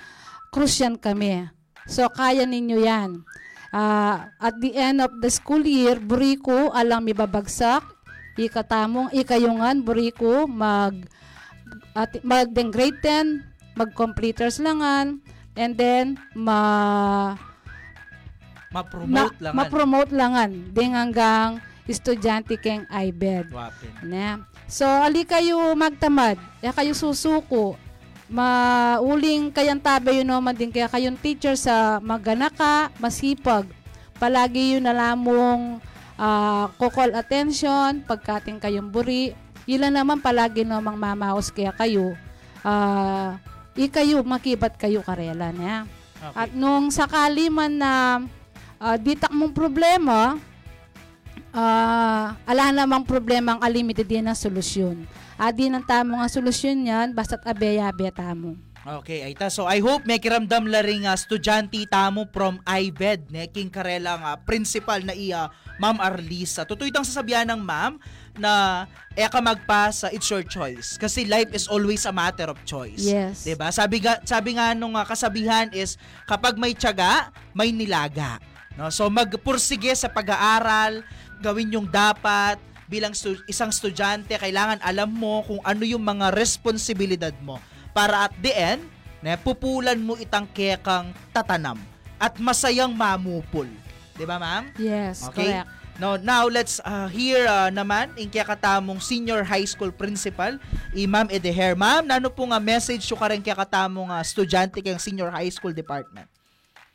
[0.50, 1.46] krusyan kami.
[1.86, 3.22] So, kaya ninyo yan.
[3.70, 7.86] Uh, at the end of the school year, buriko, alang mibabagsak,
[8.34, 11.06] ikatamong, ikayungan, buriko, mag,
[11.94, 15.22] at, mag grade 10, mag-completers langan,
[15.54, 17.38] and then, ma,
[18.74, 19.54] ma-promote langan.
[19.54, 20.50] Ma-promote langan.
[20.74, 23.52] Ding hanggang estudyante keng IBED.
[24.04, 24.40] Na.
[24.64, 26.40] So, ali kayo magtamad.
[26.64, 27.76] Ya kayo susuko.
[28.24, 33.68] Mauling kayang tabi yun naman din kaya kayong teacher sa maganaka, masipag.
[34.16, 35.78] Palagi yun nalamong
[36.16, 39.36] uh, ah, kukol attention, pagkating kayong buri.
[39.68, 42.16] Yun naman palagi namang mamaos kaya kayo.
[42.64, 43.36] Uh,
[43.76, 45.84] ikayo, makibat kayo karela na.
[46.24, 46.48] Okay.
[46.48, 48.24] At nung sakali man na
[48.80, 50.40] uh, ditak mong problema,
[51.54, 55.06] uh, ala namang problema ang unlimited din ang solusyon.
[55.38, 58.58] Adi ng tamo nga solusyon yan, basta't abeya-abeya tamo.
[58.84, 59.48] Okay, Aita.
[59.48, 64.20] So I hope may kiramdam la rin uh, estudyante tamo from IBED, ne, king karela
[64.20, 65.48] nga principal na iya,
[65.80, 66.68] Ma'am Arlisa.
[66.68, 67.96] Totoo itang sasabihan ng ma'am
[68.36, 68.84] na
[69.16, 71.00] eh ka magpasa, it's your choice.
[71.00, 73.08] Kasi life is always a matter of choice.
[73.08, 73.48] Yes.
[73.56, 73.72] ba?
[73.72, 75.96] Sabi ga, sabi nga nung uh, kasabihan is
[76.28, 78.36] kapag may tiyaga, may nilaga.
[78.74, 78.90] No?
[78.90, 81.06] So magpursige sa pag-aaral,
[81.44, 82.56] gawin yung dapat
[82.88, 87.60] bilang stu- isang estudyante, kailangan alam mo kung ano yung mga responsibilidad mo
[87.92, 88.82] para at the end,
[89.20, 91.76] ne, pupulan mo itang kekang tatanam
[92.16, 93.68] at masayang mamupul.
[94.16, 94.72] 'Di ba, ma'am?
[94.80, 95.60] Yes, okay?
[95.60, 95.84] correct.
[95.94, 100.58] Now, now let's uh, hear uh, naman in kaya katamong senior high school principal,
[100.90, 101.78] i Ma'am Edeher.
[101.78, 105.70] Ma'am, nano po nga message so karen kaya katamong uh, estudyante kayong senior high school
[105.70, 106.26] department?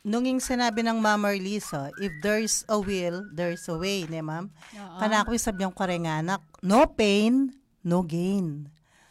[0.00, 4.48] Nunging sinabi ng Ma'am Marlisa, if there's a will, there's a way, ne ma'am?
[4.96, 7.52] Kana ako sabihan ko rin anak, no pain,
[7.84, 8.68] no gain.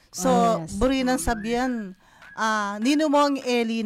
[0.09, 0.73] So, oh, yes.
[0.81, 1.93] buri nang sabihan,
[2.33, 3.85] uh, nino mo ang Eli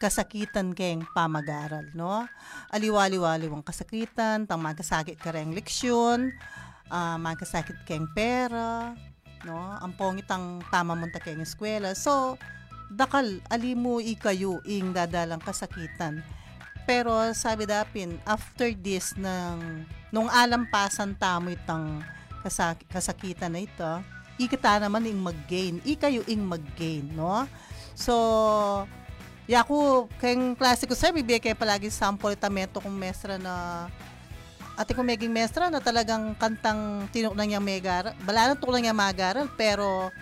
[0.00, 2.24] kasakitan keng pamagaral, no?
[2.72, 6.32] Aliwali-wali ang kasakitan, tang magkasakit ka rin leksyon,
[6.88, 8.96] uh, magkasakit keng pera,
[9.44, 9.56] no?
[9.84, 11.92] Ang pongitang tama mo ta keng eskwela.
[11.92, 12.40] So,
[12.88, 16.24] dakal alimu ikayo ing dadalang kasakitan.
[16.88, 22.00] Pero sabi dapin, after this ng nung alampasan tamo itang
[22.40, 23.92] kasak, kasakitan na ito,
[24.40, 25.84] ikita naman ing mag-gain.
[25.84, 27.44] Ikayo ing mag-gain, no?
[27.92, 28.14] So,
[29.48, 33.88] Yaku, kayong klase ko sir, bibigay kayo palagi sample tamento kung mestra na
[34.76, 38.12] ate ko meging mestra na talagang kantang tinuk na niya megaral.
[38.28, 40.12] Bala na tuklang niya magaral, pero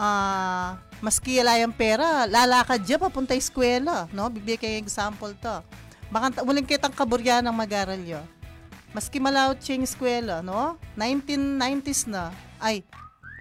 [0.00, 4.32] ah maski wala yung pera, lalakad diya papunta eskwela, no?
[4.32, 5.60] Bibigay kayo example to.
[6.08, 8.24] Baka muling kitang kaburya ng magaral yo.
[8.96, 10.80] Maski malawot siya yung eskwela, no?
[10.96, 12.32] 1990s na.
[12.56, 12.80] Ay,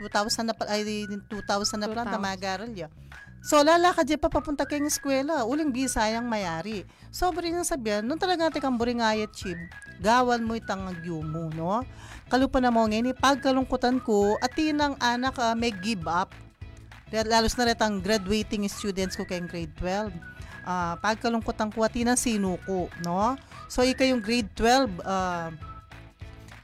[0.03, 2.27] 2000 na pa, ay 2000 na pala na 2000.
[2.27, 2.87] magaral yo.
[3.39, 5.47] So, lalakad diya pa papunta kayong eskwela.
[5.47, 6.83] Uling bisayang mayari.
[7.07, 9.55] So, bari nang sabihan, nung talaga natin kang buringayat chib,
[10.03, 11.87] gawan mo itang mo, no?
[12.27, 16.35] Kalupa na mo ngayon, pagkalungkutan ko, at tinang anak ah, may give up.
[17.09, 20.13] Lalos na rin ang graduating students ko kayong grade 12.
[20.61, 23.33] Ah, pagkalungkutan ko, at tinang sinuko, no?
[23.65, 25.49] So, ika yung grade 12 ah,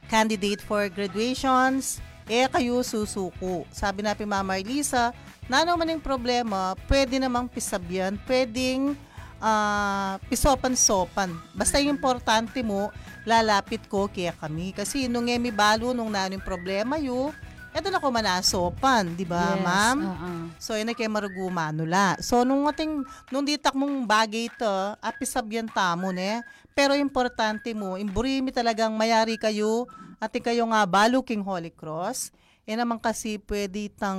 [0.06, 1.98] candidate for graduations,
[2.30, 3.66] eh kayo susuko.
[3.74, 5.10] Sabi na pi Mama Elisa,
[5.50, 8.94] na naman yung problema, pwede namang pisabyan, pwedeng
[9.42, 11.34] ah, pisopan-sopan.
[11.58, 12.94] Basta yung importante mo,
[13.26, 14.70] lalapit ko kaya kami.
[14.78, 17.34] Kasi nung emi balo, nung nanon yung problema yu,
[17.76, 19.98] eto na ko manasopan, di ba, Yes, ma'am?
[20.00, 20.30] oo.
[20.56, 22.16] So, yun na kay marugumanula.
[22.24, 24.72] So, nung ating, nung ditak mong bagay ito,
[25.04, 26.40] apisabyan tamo, ne?
[26.72, 32.32] Pero importante mo, imburimi talagang mayari kayo, ati kayo nga balo king Holy Cross.
[32.64, 34.18] Eh naman kasi pwede tang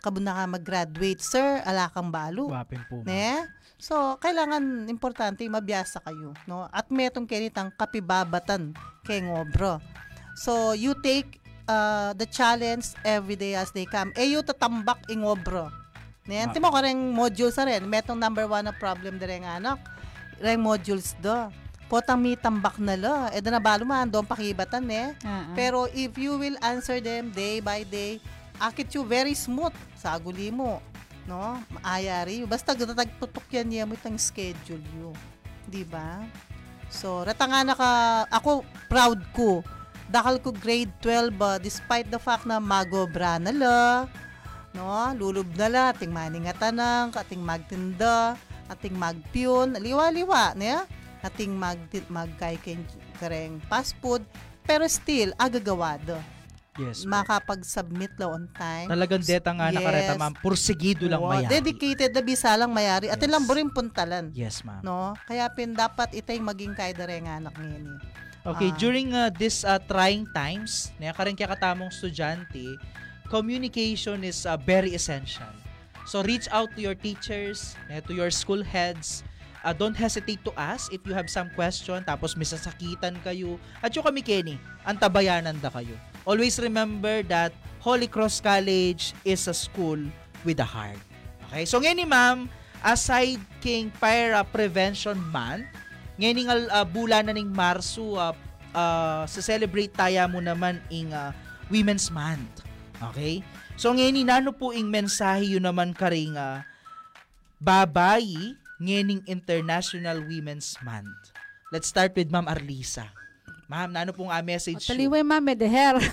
[0.00, 2.48] kabuna ka mag-graduate, sir, ala kang balo.
[2.50, 3.04] Wapin po.
[3.04, 3.06] ma'am.
[3.06, 3.46] Ne?
[3.76, 6.70] So, kailangan importante mabiyasa kayo, no?
[6.72, 8.72] At metong kinitang kapibabatan
[9.04, 9.76] kay ngobro.
[10.32, 14.10] So, you take uh, the challenge every day as they come.
[14.16, 15.70] Eh, you tatambak ingobro.
[16.22, 17.82] Ne, anti mo kareng modules sa rin.
[17.82, 19.78] Metong number one na problem dire nga anak.
[20.38, 21.50] Reng modules do.
[21.90, 23.14] Potang mi tambak na lo.
[23.34, 25.12] Eh, na balo man, doon pakibatan eh.
[25.26, 25.54] Ah, ah.
[25.58, 28.22] Pero if you will answer them day by day,
[28.62, 30.78] akit you very smooth sa aguli mo.
[31.26, 31.58] No?
[31.82, 32.46] Maayari.
[32.46, 35.10] Basta tutok yan niya mo itang schedule you.
[35.66, 36.22] Di ba?
[36.92, 37.90] So, rata nga naka,
[38.28, 39.64] ako proud ko.
[40.12, 43.80] Dakal ko grade 12 ba, despite the fact na magobra na la,
[44.76, 45.08] no?
[45.16, 48.36] Lulub na la, ating maningatanang, ating magtinda,
[48.68, 50.84] ating magpiyon, liwa-liwa, niya?
[51.24, 51.80] Ating mag,
[52.12, 52.84] magkaikin
[53.16, 54.20] kareng fast food,
[54.68, 56.20] pero still, agagawado.
[56.80, 57.04] Yes.
[57.04, 57.12] po.
[57.12, 58.88] Makapag-submit la on time.
[58.88, 60.32] Talagang deta nga nakareta, ma'am.
[60.40, 61.52] Pursigido lang Oo, mayari.
[61.52, 63.12] Dedicated na bisa lang mayari.
[63.12, 64.32] At ilang buring puntalan.
[64.32, 64.80] Yes, ma'am.
[64.80, 65.12] No?
[65.28, 68.00] Kaya pin dapat itay maging kaidare nga anak ngayon.
[68.42, 68.78] Okay, Ah.
[68.78, 72.74] during uh, this uh, trying times, na karing kaya katamong estudyante,
[73.30, 75.46] communication is uh, very essential.
[76.10, 79.22] So reach out to your teachers, na, to your school heads.
[79.62, 83.62] Uh, don't hesitate to ask if you have some question, tapos may sasakitan kayo.
[83.78, 85.94] At yung kami, Kenny, antabayanan da kayo.
[86.26, 90.02] Always remember that Holy Cross College is a school
[90.42, 90.98] with a heart.
[91.46, 92.50] Okay, so ngayon ni ma'am,
[92.82, 95.62] aside king para prevention month,
[96.22, 98.30] ngayon nga uh, bulan na ning Marso, uh,
[98.70, 101.34] uh, sa celebrate taya mo naman ing uh,
[101.66, 102.62] Women's Month.
[103.10, 103.42] Okay?
[103.74, 106.62] So ngayon ni nano po ing mensahe yun naman karing uh,
[107.58, 111.34] babayi ngayon International Women's Month.
[111.74, 113.10] Let's start with Ma'am Arlisa.
[113.66, 114.94] Ma'am, nano pong uh, message yun?
[114.94, 115.98] Taliway mame de her.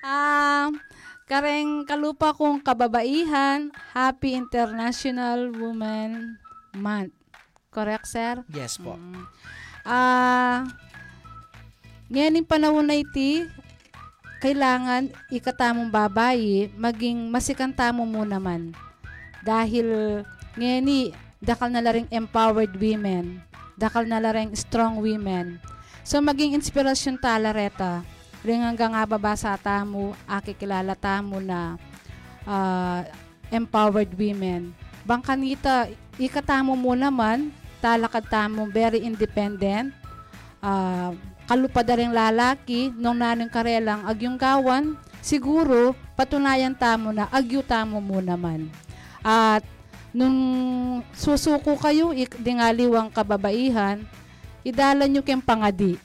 [0.00, 0.72] Ah,
[1.28, 6.40] kareng kalupa kong kababaihan, Happy International Women
[6.72, 7.19] Month.
[7.70, 8.42] Correct, sir?
[8.50, 8.98] Yes po.
[9.86, 10.66] Ah,
[12.10, 13.46] ngayon yung panahon na iti,
[14.42, 18.74] kailangan ikatamong babayi, maging masikantamo mo naman.
[19.46, 19.86] Dahil
[20.58, 23.38] ngayon ni, dakal na laring empowered women,
[23.78, 25.62] dakal na laring strong women.
[26.02, 28.02] So maging inspirasyon tala reta,
[28.42, 31.78] ring hanggang nga babasa tamo, akikilala tamo na
[32.50, 33.06] ah,
[33.54, 34.74] empowered women.
[35.06, 35.86] Bangkanita,
[36.18, 39.90] ikatamo mo naman, talakad tamo very independent,
[40.60, 41.16] ah,
[41.48, 47.98] kalupad na rin lalaki, nung nanong karelang agyong gawan, siguro patunayan tamo na agyo tamo
[47.98, 48.70] mo naman.
[49.24, 49.66] At
[50.14, 50.38] nung
[51.16, 54.04] susuko kayo, dingaliwang kababaihan,
[54.62, 55.96] idala nyo kayong pangadi.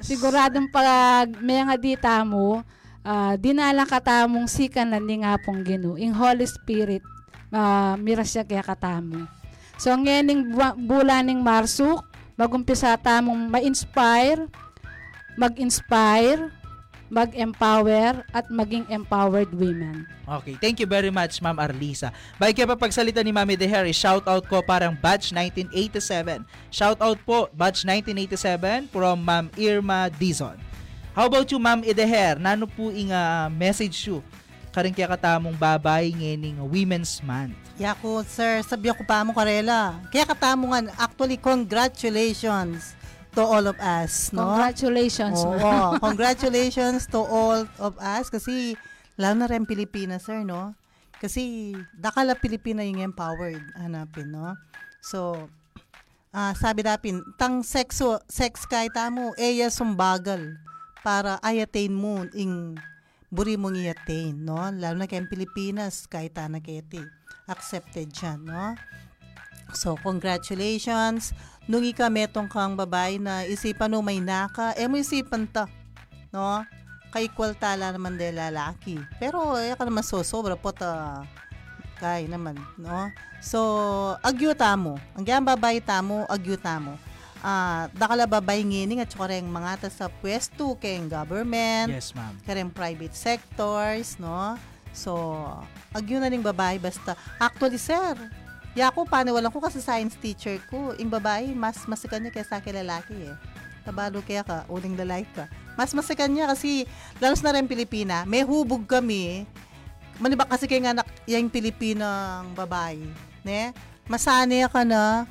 [0.00, 2.64] Siguradong pag may nga di tamo,
[3.04, 5.94] ah, dinala ka tamong sikan na ni nga pong gino.
[6.00, 7.04] In Holy Spirit,
[7.54, 9.39] uh, mira siya kaya katamo.
[9.80, 12.04] So, ngayon bulaning Marso,
[12.36, 14.44] magumpisa tamong ma-inspire,
[15.40, 16.52] mag-inspire,
[17.08, 20.04] mag-empower, at maging empowered women.
[20.28, 22.12] Okay, thank you very much, Ma'am Arlisa.
[22.36, 26.44] Bay kaya pa pagsalita ni Mami De Harry, shout out ko parang batch 1987.
[26.68, 30.60] Shout out po, batch 1987 from Ma'am Irma Dizon.
[31.16, 32.36] How about you, Ma'am Ideher?
[32.36, 34.20] Nano po ing ah, message you
[34.70, 37.58] karing kaya katamong babay ngening Women's Month.
[37.80, 39.98] Yako, sir, sabi ko pa mo, Karela.
[40.12, 42.94] Kaya katamo nga, actually, congratulations
[43.34, 44.46] to all of us, no?
[44.46, 48.74] Congratulations, Oo, congratulations to all of us kasi
[49.14, 50.74] lalo na rin Pilipinas, sir, no?
[51.20, 54.56] Kasi dakala Pilipina yung empowered, hanapin, no?
[54.98, 55.48] So,
[56.30, 60.58] ah sabi dapin, tang sexo, sex kay tamo, eya sumbagal
[61.00, 62.76] para ayatain mo ing
[63.30, 64.58] buri mong iatain, no?
[64.58, 67.00] Lalo na kayong Pilipinas, kahit na keti.
[67.46, 68.74] Accepted siya, no?
[69.70, 71.30] So, congratulations.
[71.70, 75.70] Nung ika metong kang babae na isipan mo may naka, eh mo isipan ta,
[76.34, 76.66] no?
[77.14, 78.98] Kay equal tala naman de lalaki.
[79.22, 81.22] Pero, eh ka naman so, sobra po ta,
[82.02, 83.14] kay naman, no?
[83.38, 83.60] So,
[84.26, 84.98] agyo tamo.
[85.14, 86.98] Ang gayang babae tamo, agyo tamo.
[87.40, 92.36] Ah, dakala babay ngining at saka mga ta sa pwesto kay government, Yes, ma'am.
[92.44, 94.60] kareng private sectors, no?
[94.92, 95.16] So,
[95.90, 97.16] agyo na ning babae basta.
[97.40, 98.12] Actually, sir,
[98.76, 102.76] ya ako paniwalan ko kasi science teacher ko, ing babae, mas masikan niya kaysa kay
[102.76, 103.34] lalaki eh.
[103.88, 105.48] Tabalo kaya ka, uling lalaki ka.
[105.80, 106.84] Mas masikan niya kasi,
[107.16, 109.48] lalos na rin Pilipina, may hubog kami,
[110.20, 113.00] maniba kasi kay nga anak, yung Pilipinang babae,
[113.40, 113.72] ne?
[114.04, 115.24] Masane ka na,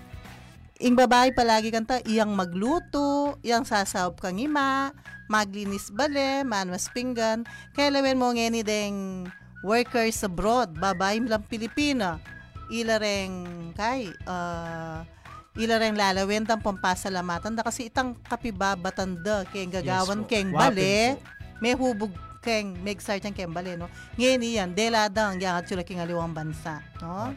[0.79, 4.95] ing babae palagi kanta, iyang magluto, iyang sasawap kang ima,
[5.27, 7.43] maglinis bale, manwas pinggan,
[7.75, 9.27] kaya lawen mo ngeni deng
[9.61, 12.23] workers abroad, babae lang Pilipina,
[12.71, 13.35] ila reng
[13.75, 15.03] kay, uh,
[15.59, 20.79] ila reng lalawin tang pampasalamatan da kasi itang kapibabatan da kay gagawan Yes keng Wapin
[20.79, 20.95] bale,
[21.59, 23.91] may hubog keng meg sarjan keng bale no.
[24.15, 27.35] Ngayon iyan, deladang yang at sila king aliwang bansa, no?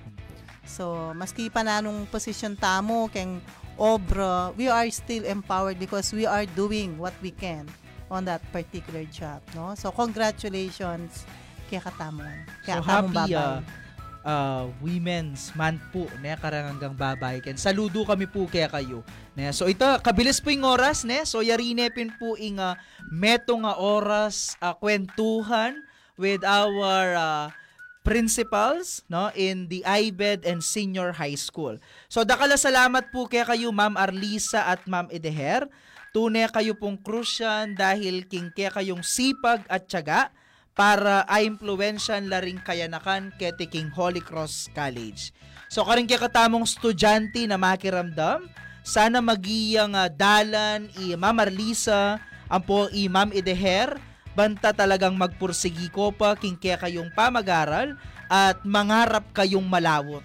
[0.66, 3.42] So, maski pa na nung posisyon tamo keng
[3.76, 7.66] obra, we are still empowered because we are doing what we can
[8.12, 9.74] on that particular job, no?
[9.74, 11.24] So, congratulations
[11.72, 12.44] kay katamon.
[12.68, 13.32] Kay So happy babay.
[13.32, 13.58] uh,
[14.22, 17.56] uh, Women's Month po ne karanggang babay ken.
[17.56, 19.00] Saludo kami po kaya kayo.
[19.32, 21.24] Ne so ito kabilis po yung oras ne.
[21.24, 22.76] So yarine pin po ing uh,
[23.08, 25.80] meto nga oras uh, kwentuhan
[26.20, 27.46] with our uh,
[28.02, 31.78] principals no in the IBED and Senior High School.
[32.10, 35.70] So dakala salamat po kaya kayo Ma'am Arlisa at Ma'am Edeher.
[36.12, 40.28] Tunay kayo pong krusyan dahil king kaya kayong sipag at tiyaga
[40.76, 45.32] para a-impluensyan la ring kayanakan kete King Holy Cross College.
[45.72, 48.44] So karing kaya katamong estudyante na makiramdam,
[48.84, 53.96] sana magiyang uh, dalan i Ma'am Arlisa, ang po i Ma'am Edeher,
[54.32, 57.96] banta talagang magpursigi ko pa king kaya kayong pamag-aral
[58.32, 60.24] at mangarap kayong malawot.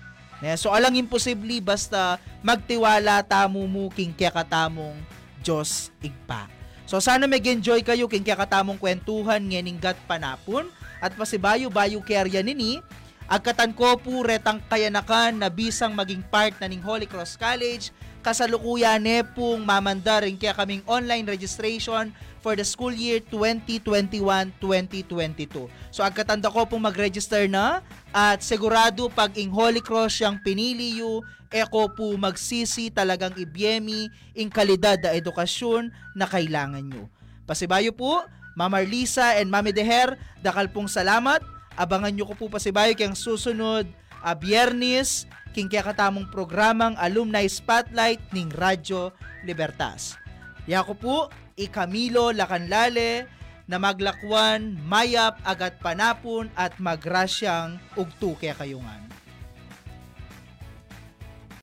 [0.56, 4.96] So alang imposible basta magtiwala tamo mo king kaya katamong
[5.42, 6.48] Diyos igpa.
[6.88, 10.72] So sana mag-enjoy kayo king kaya katamong kwentuhan ngening gat panapon
[11.04, 12.80] at pasibayo-bayo kerya nini
[13.28, 17.92] agkatan ko po retang kayanakan na bisang maging part na ning Holy Cross College
[18.24, 22.12] kasalukuyan ne pong mamanda rin kaya kaming online registration
[22.48, 25.68] for the school year 2021-2022.
[25.92, 27.84] So agkatanda ko pong mag-register na
[28.16, 31.20] at sigurado pag ing Holy Cross siyang pinili yu,
[31.52, 37.12] eko po magsisi talagang ibyemi ing kalidad na edukasyon na kailangan nyo.
[37.44, 38.24] Pasibayo po,
[38.56, 41.44] Ma'am Arlisa and Mami Deher, dakal pong salamat.
[41.76, 43.84] Abangan nyo ko po pasibayo kayang susunod
[44.24, 49.12] a biyernes king kaya katamong programang Alumni Spotlight ning Radyo
[49.44, 50.16] Libertas.
[50.64, 51.28] Yako po,
[51.58, 53.26] i Camilo Lacanlale
[53.68, 59.07] na maglakwan, mayap, agat panapon at magrasyang ugto kaya kayungan.